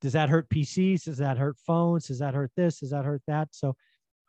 Does 0.00 0.12
that 0.12 0.30
hurt 0.30 0.48
PCs? 0.48 1.04
Does 1.04 1.18
that 1.18 1.36
hurt 1.38 1.58
phones? 1.58 2.06
Does 2.06 2.20
that 2.20 2.34
hurt 2.34 2.52
this? 2.56 2.80
Does 2.80 2.90
that 2.90 3.04
hurt 3.04 3.22
that? 3.26 3.48
So 3.50 3.76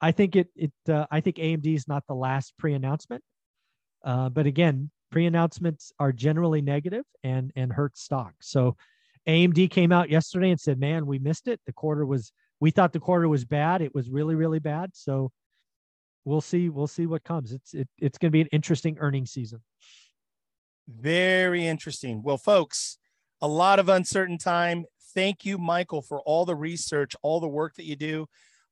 I 0.01 0.11
think 0.11 0.35
it 0.35 0.47
it 0.55 0.71
uh, 0.87 1.05
I 1.11 1.21
think 1.21 1.37
AMD 1.37 1.73
is 1.73 1.87
not 1.87 2.03
the 2.07 2.15
last 2.15 2.53
pre-announcement. 2.57 3.23
Uh, 4.03 4.29
but 4.29 4.45
again, 4.45 4.89
pre-announcements 5.11 5.91
are 5.99 6.11
generally 6.11 6.61
negative 6.61 7.05
and 7.23 7.51
and 7.55 7.71
hurt 7.73 7.97
stock. 7.97 8.33
So 8.41 8.77
AMD 9.27 9.69
came 9.71 9.91
out 9.91 10.09
yesterday 10.09 10.51
and 10.51 10.59
said, 10.59 10.79
"Man, 10.79 11.05
we 11.05 11.19
missed 11.19 11.47
it. 11.47 11.59
The 11.65 11.73
quarter 11.73 12.05
was 12.05 12.31
we 12.59 12.71
thought 12.71 12.93
the 12.93 12.99
quarter 12.99 13.27
was 13.27 13.45
bad. 13.45 13.81
It 13.81 13.93
was 13.93 14.09
really 14.09 14.35
really 14.35 14.59
bad." 14.59 14.91
So 14.93 15.31
we'll 16.25 16.41
see 16.41 16.69
we'll 16.69 16.87
see 16.87 17.05
what 17.05 17.23
comes. 17.23 17.51
It's 17.51 17.73
it, 17.73 17.87
it's 17.97 18.17
going 18.17 18.29
to 18.29 18.35
be 18.35 18.41
an 18.41 18.49
interesting 18.51 18.97
earnings 18.99 19.31
season. 19.31 19.61
Very 20.87 21.67
interesting. 21.67 22.23
Well, 22.23 22.37
folks, 22.37 22.97
a 23.41 23.47
lot 23.47 23.79
of 23.79 23.89
uncertain 23.89 24.37
time. 24.37 24.85
Thank 25.13 25.45
you, 25.45 25.57
Michael, 25.57 26.01
for 26.01 26.21
all 26.21 26.45
the 26.45 26.55
research, 26.55 27.15
all 27.21 27.39
the 27.39 27.47
work 27.47 27.75
that 27.75 27.85
you 27.85 27.95
do. 27.95 28.27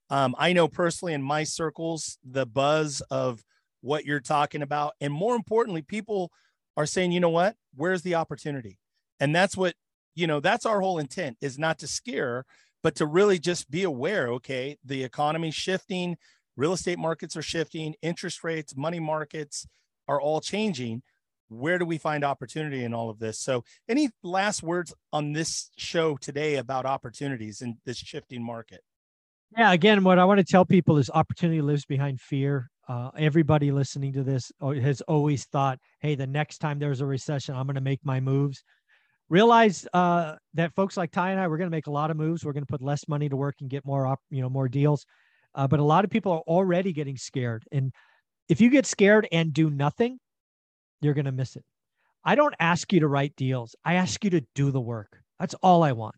Um, 0.10 0.36
I 0.38 0.54
know 0.54 0.68
personally 0.68 1.14
in 1.14 1.22
my 1.22 1.44
circles, 1.44 2.18
the 2.24 2.46
buzz 2.46 3.02
of 3.12 3.44
what 3.82 4.06
you're 4.06 4.20
talking 4.20 4.62
about. 4.62 4.94
And 5.02 5.14
more 5.14 5.36
importantly, 5.36 5.82
people 5.82 6.32
are 6.76 6.86
saying, 6.86 7.12
you 7.12 7.20
know 7.20 7.30
what? 7.30 7.56
Where's 7.76 8.02
the 8.02 8.16
opportunity? 8.16 8.80
And 9.20 9.36
that's 9.36 9.58
what, 9.58 9.76
you 10.16 10.28
know, 10.28 10.40
that's 10.40 10.66
our 10.66 10.82
whole 10.82 11.00
intent 11.00 11.38
is 11.42 11.58
not 11.58 11.80
to 11.80 11.88
scare, 11.88 12.46
but 12.84 12.96
to 12.96 13.06
really 13.06 13.40
just 13.40 13.70
be 13.70 13.84
aware. 13.84 14.28
Okay. 14.30 14.78
The 14.86 15.04
economy's 15.04 15.56
shifting, 15.56 16.18
real 16.56 16.74
estate 16.74 17.00
markets 17.00 17.36
are 17.36 17.42
shifting, 17.42 17.96
interest 18.02 18.44
rates, 18.44 18.76
money 18.76 19.00
markets 19.00 19.68
are 20.08 20.22
all 20.22 20.42
changing. 20.42 21.04
Where 21.50 21.78
do 21.78 21.86
we 21.86 21.98
find 21.98 22.24
opportunity 22.26 22.84
in 22.84 22.94
all 22.94 23.10
of 23.10 23.20
this? 23.20 23.40
So, 23.40 23.64
any 23.88 24.10
last 24.22 24.62
words 24.62 24.94
on 25.14 25.32
this 25.32 25.70
show 25.78 26.18
today 26.18 26.56
about 26.56 26.86
opportunities 26.86 27.62
in 27.62 27.78
this 27.86 27.98
shifting 27.98 28.44
market? 28.44 28.82
Yeah, 29.56 29.72
again, 29.72 30.04
what 30.04 30.20
I 30.20 30.26
want 30.26 30.40
to 30.40 30.44
tell 30.44 30.66
people 30.66 30.98
is 30.98 31.10
opportunity 31.10 31.62
lives 31.62 31.86
behind 31.86 32.20
fear. 32.20 32.70
Uh, 32.88 33.12
everybody 33.18 33.72
listening 33.72 34.14
to 34.14 34.24
this 34.24 34.52
has 34.62 35.02
always 35.02 35.46
thought, 35.46 35.80
hey, 36.00 36.16
the 36.16 36.28
next 36.28 36.60
time 36.60 36.80
there's 36.80 37.02
a 37.02 37.06
recession, 37.06 37.56
I'm 37.56 37.66
going 37.66 37.76
to 37.76 37.82
make 37.82 38.00
my 38.04 38.20
moves. 38.20 38.64
Realize 39.30 39.86
uh, 39.94 40.36
that 40.54 40.74
folks 40.74 40.96
like 40.96 41.12
Ty 41.12 41.32
and 41.32 41.40
I, 41.40 41.48
we're 41.48 41.58
going 41.58 41.70
to 41.70 41.76
make 41.76 41.88
a 41.88 41.92
lot 41.92 42.12
of 42.12 42.18
moves. 42.18 42.46
We're 42.46 42.54
going 42.54 42.66
to 42.66 42.72
put 42.72 42.82
less 42.82 43.08
money 43.10 43.28
to 43.28 43.36
work 43.36 43.56
and 43.60 43.70
get 43.70 43.86
more, 43.86 44.08
op- 44.08 44.22
you 44.30 44.42
know, 44.42 44.50
more 44.50 44.70
deals. 44.70 45.06
Uh, 45.54 45.68
but 45.68 45.82
a 45.82 45.84
lot 45.84 46.06
of 46.06 46.12
people 46.12 46.32
are 46.32 46.44
already 46.48 46.94
getting 46.94 47.18
scared. 47.18 47.66
And 47.72 47.92
if 48.48 48.62
you 48.62 48.70
get 48.70 48.86
scared 48.86 49.28
and 49.32 49.52
do 49.52 49.70
nothing, 49.70 50.18
you're 51.02 51.14
going 51.14 51.26
to 51.26 51.32
miss 51.34 51.58
it. 51.58 51.66
I 52.24 52.36
don't 52.36 52.56
ask 52.60 52.94
you 52.94 53.02
to 53.02 53.08
write 53.08 53.36
deals. 53.36 53.76
I 53.84 53.96
ask 53.96 54.24
you 54.24 54.30
to 54.30 54.42
do 54.56 54.72
the 54.72 54.82
work. 54.82 55.20
That's 55.40 55.56
all 55.56 55.84
I 55.84 55.92
want 55.92 56.16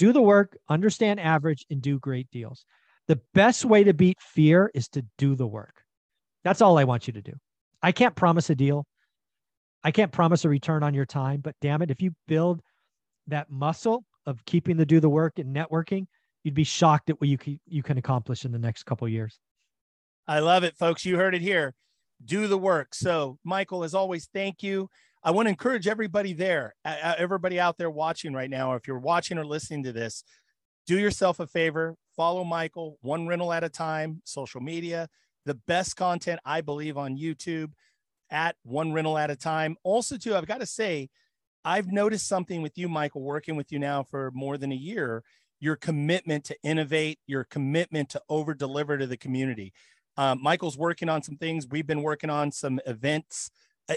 do 0.00 0.14
the 0.14 0.22
work, 0.22 0.56
understand 0.70 1.20
average, 1.20 1.66
and 1.68 1.82
do 1.82 1.98
great 1.98 2.30
deals. 2.30 2.64
The 3.06 3.20
best 3.34 3.66
way 3.66 3.84
to 3.84 3.92
beat 3.92 4.16
fear 4.18 4.70
is 4.74 4.88
to 4.88 5.04
do 5.18 5.34
the 5.34 5.46
work. 5.46 5.79
That's 6.44 6.60
all 6.62 6.78
I 6.78 6.84
want 6.84 7.06
you 7.06 7.12
to 7.14 7.22
do. 7.22 7.32
I 7.82 7.92
can't 7.92 8.14
promise 8.14 8.50
a 8.50 8.54
deal. 8.54 8.86
I 9.82 9.90
can't 9.90 10.12
promise 10.12 10.44
a 10.44 10.48
return 10.48 10.82
on 10.82 10.94
your 10.94 11.06
time, 11.06 11.40
but 11.40 11.54
damn 11.60 11.82
it, 11.82 11.90
if 11.90 12.02
you 12.02 12.14
build 12.28 12.60
that 13.28 13.50
muscle 13.50 14.04
of 14.26 14.44
keeping 14.44 14.76
the 14.76 14.84
do 14.84 15.00
the 15.00 15.08
work 15.08 15.38
and 15.38 15.54
networking, 15.54 16.06
you'd 16.44 16.54
be 16.54 16.64
shocked 16.64 17.10
at 17.10 17.20
what 17.20 17.28
you 17.28 17.38
can, 17.38 17.58
you 17.66 17.82
can 17.82 17.96
accomplish 17.96 18.44
in 18.44 18.52
the 18.52 18.58
next 18.58 18.84
couple 18.84 19.08
years. 19.08 19.38
I 20.28 20.40
love 20.40 20.64
it, 20.64 20.76
folks. 20.76 21.04
You 21.04 21.16
heard 21.16 21.34
it 21.34 21.42
here. 21.42 21.74
Do 22.24 22.46
the 22.46 22.58
work. 22.58 22.94
So, 22.94 23.38
Michael, 23.44 23.84
as 23.84 23.94
always, 23.94 24.28
thank 24.34 24.62
you. 24.62 24.88
I 25.22 25.30
want 25.32 25.46
to 25.46 25.50
encourage 25.50 25.86
everybody 25.86 26.32
there, 26.32 26.74
everybody 26.84 27.60
out 27.60 27.76
there 27.76 27.90
watching 27.90 28.32
right 28.32 28.48
now, 28.48 28.74
if 28.74 28.86
you're 28.86 28.98
watching 28.98 29.38
or 29.38 29.44
listening 29.44 29.84
to 29.84 29.92
this, 29.92 30.24
do 30.86 30.98
yourself 30.98 31.40
a 31.40 31.46
favor, 31.46 31.94
follow 32.16 32.42
Michael 32.42 32.96
one 33.02 33.26
rental 33.26 33.52
at 33.52 33.64
a 33.64 33.68
time, 33.68 34.22
social 34.24 34.60
media, 34.60 35.08
the 35.46 35.54
best 35.54 35.96
content 35.96 36.40
I 36.44 36.60
believe 36.60 36.96
on 36.96 37.16
YouTube 37.16 37.72
at 38.30 38.56
one 38.62 38.92
rental 38.92 39.18
at 39.18 39.30
a 39.30 39.36
time. 39.36 39.76
Also, 39.82 40.16
too, 40.16 40.34
I've 40.34 40.46
got 40.46 40.60
to 40.60 40.66
say, 40.66 41.08
I've 41.64 41.88
noticed 41.88 42.26
something 42.26 42.62
with 42.62 42.78
you, 42.78 42.88
Michael, 42.88 43.22
working 43.22 43.56
with 43.56 43.70
you 43.72 43.78
now 43.78 44.02
for 44.02 44.30
more 44.32 44.56
than 44.56 44.72
a 44.72 44.76
year. 44.76 45.22
Your 45.58 45.76
commitment 45.76 46.44
to 46.44 46.56
innovate, 46.62 47.18
your 47.26 47.44
commitment 47.44 48.08
to 48.10 48.22
over 48.28 48.54
deliver 48.54 48.96
to 48.96 49.06
the 49.06 49.16
community. 49.16 49.72
Um, 50.16 50.42
Michael's 50.42 50.78
working 50.78 51.08
on 51.08 51.22
some 51.22 51.36
things. 51.36 51.66
We've 51.70 51.86
been 51.86 52.02
working 52.02 52.30
on 52.30 52.50
some 52.52 52.80
events 52.86 53.50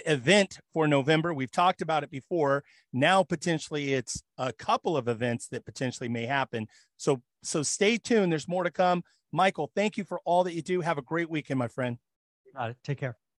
event 0.05 0.59
for 0.73 0.87
November. 0.87 1.33
We've 1.33 1.51
talked 1.51 1.81
about 1.81 2.03
it 2.03 2.09
before. 2.09 2.63
Now 2.91 3.23
potentially 3.23 3.93
it's 3.93 4.23
a 4.37 4.51
couple 4.51 4.97
of 4.97 5.07
events 5.07 5.47
that 5.49 5.65
potentially 5.65 6.09
may 6.09 6.25
happen. 6.25 6.67
So 6.97 7.21
so 7.43 7.63
stay 7.63 7.97
tuned. 7.97 8.31
There's 8.31 8.47
more 8.47 8.63
to 8.63 8.71
come. 8.71 9.03
Michael, 9.33 9.71
thank 9.75 9.97
you 9.97 10.03
for 10.03 10.21
all 10.25 10.43
that 10.43 10.53
you 10.53 10.61
do. 10.61 10.81
Have 10.81 10.99
a 10.99 11.01
great 11.01 11.29
weekend, 11.29 11.57
my 11.57 11.67
friend. 11.67 11.97
Got 12.55 12.69
it. 12.69 12.77
Take 12.83 12.99
care. 12.99 13.17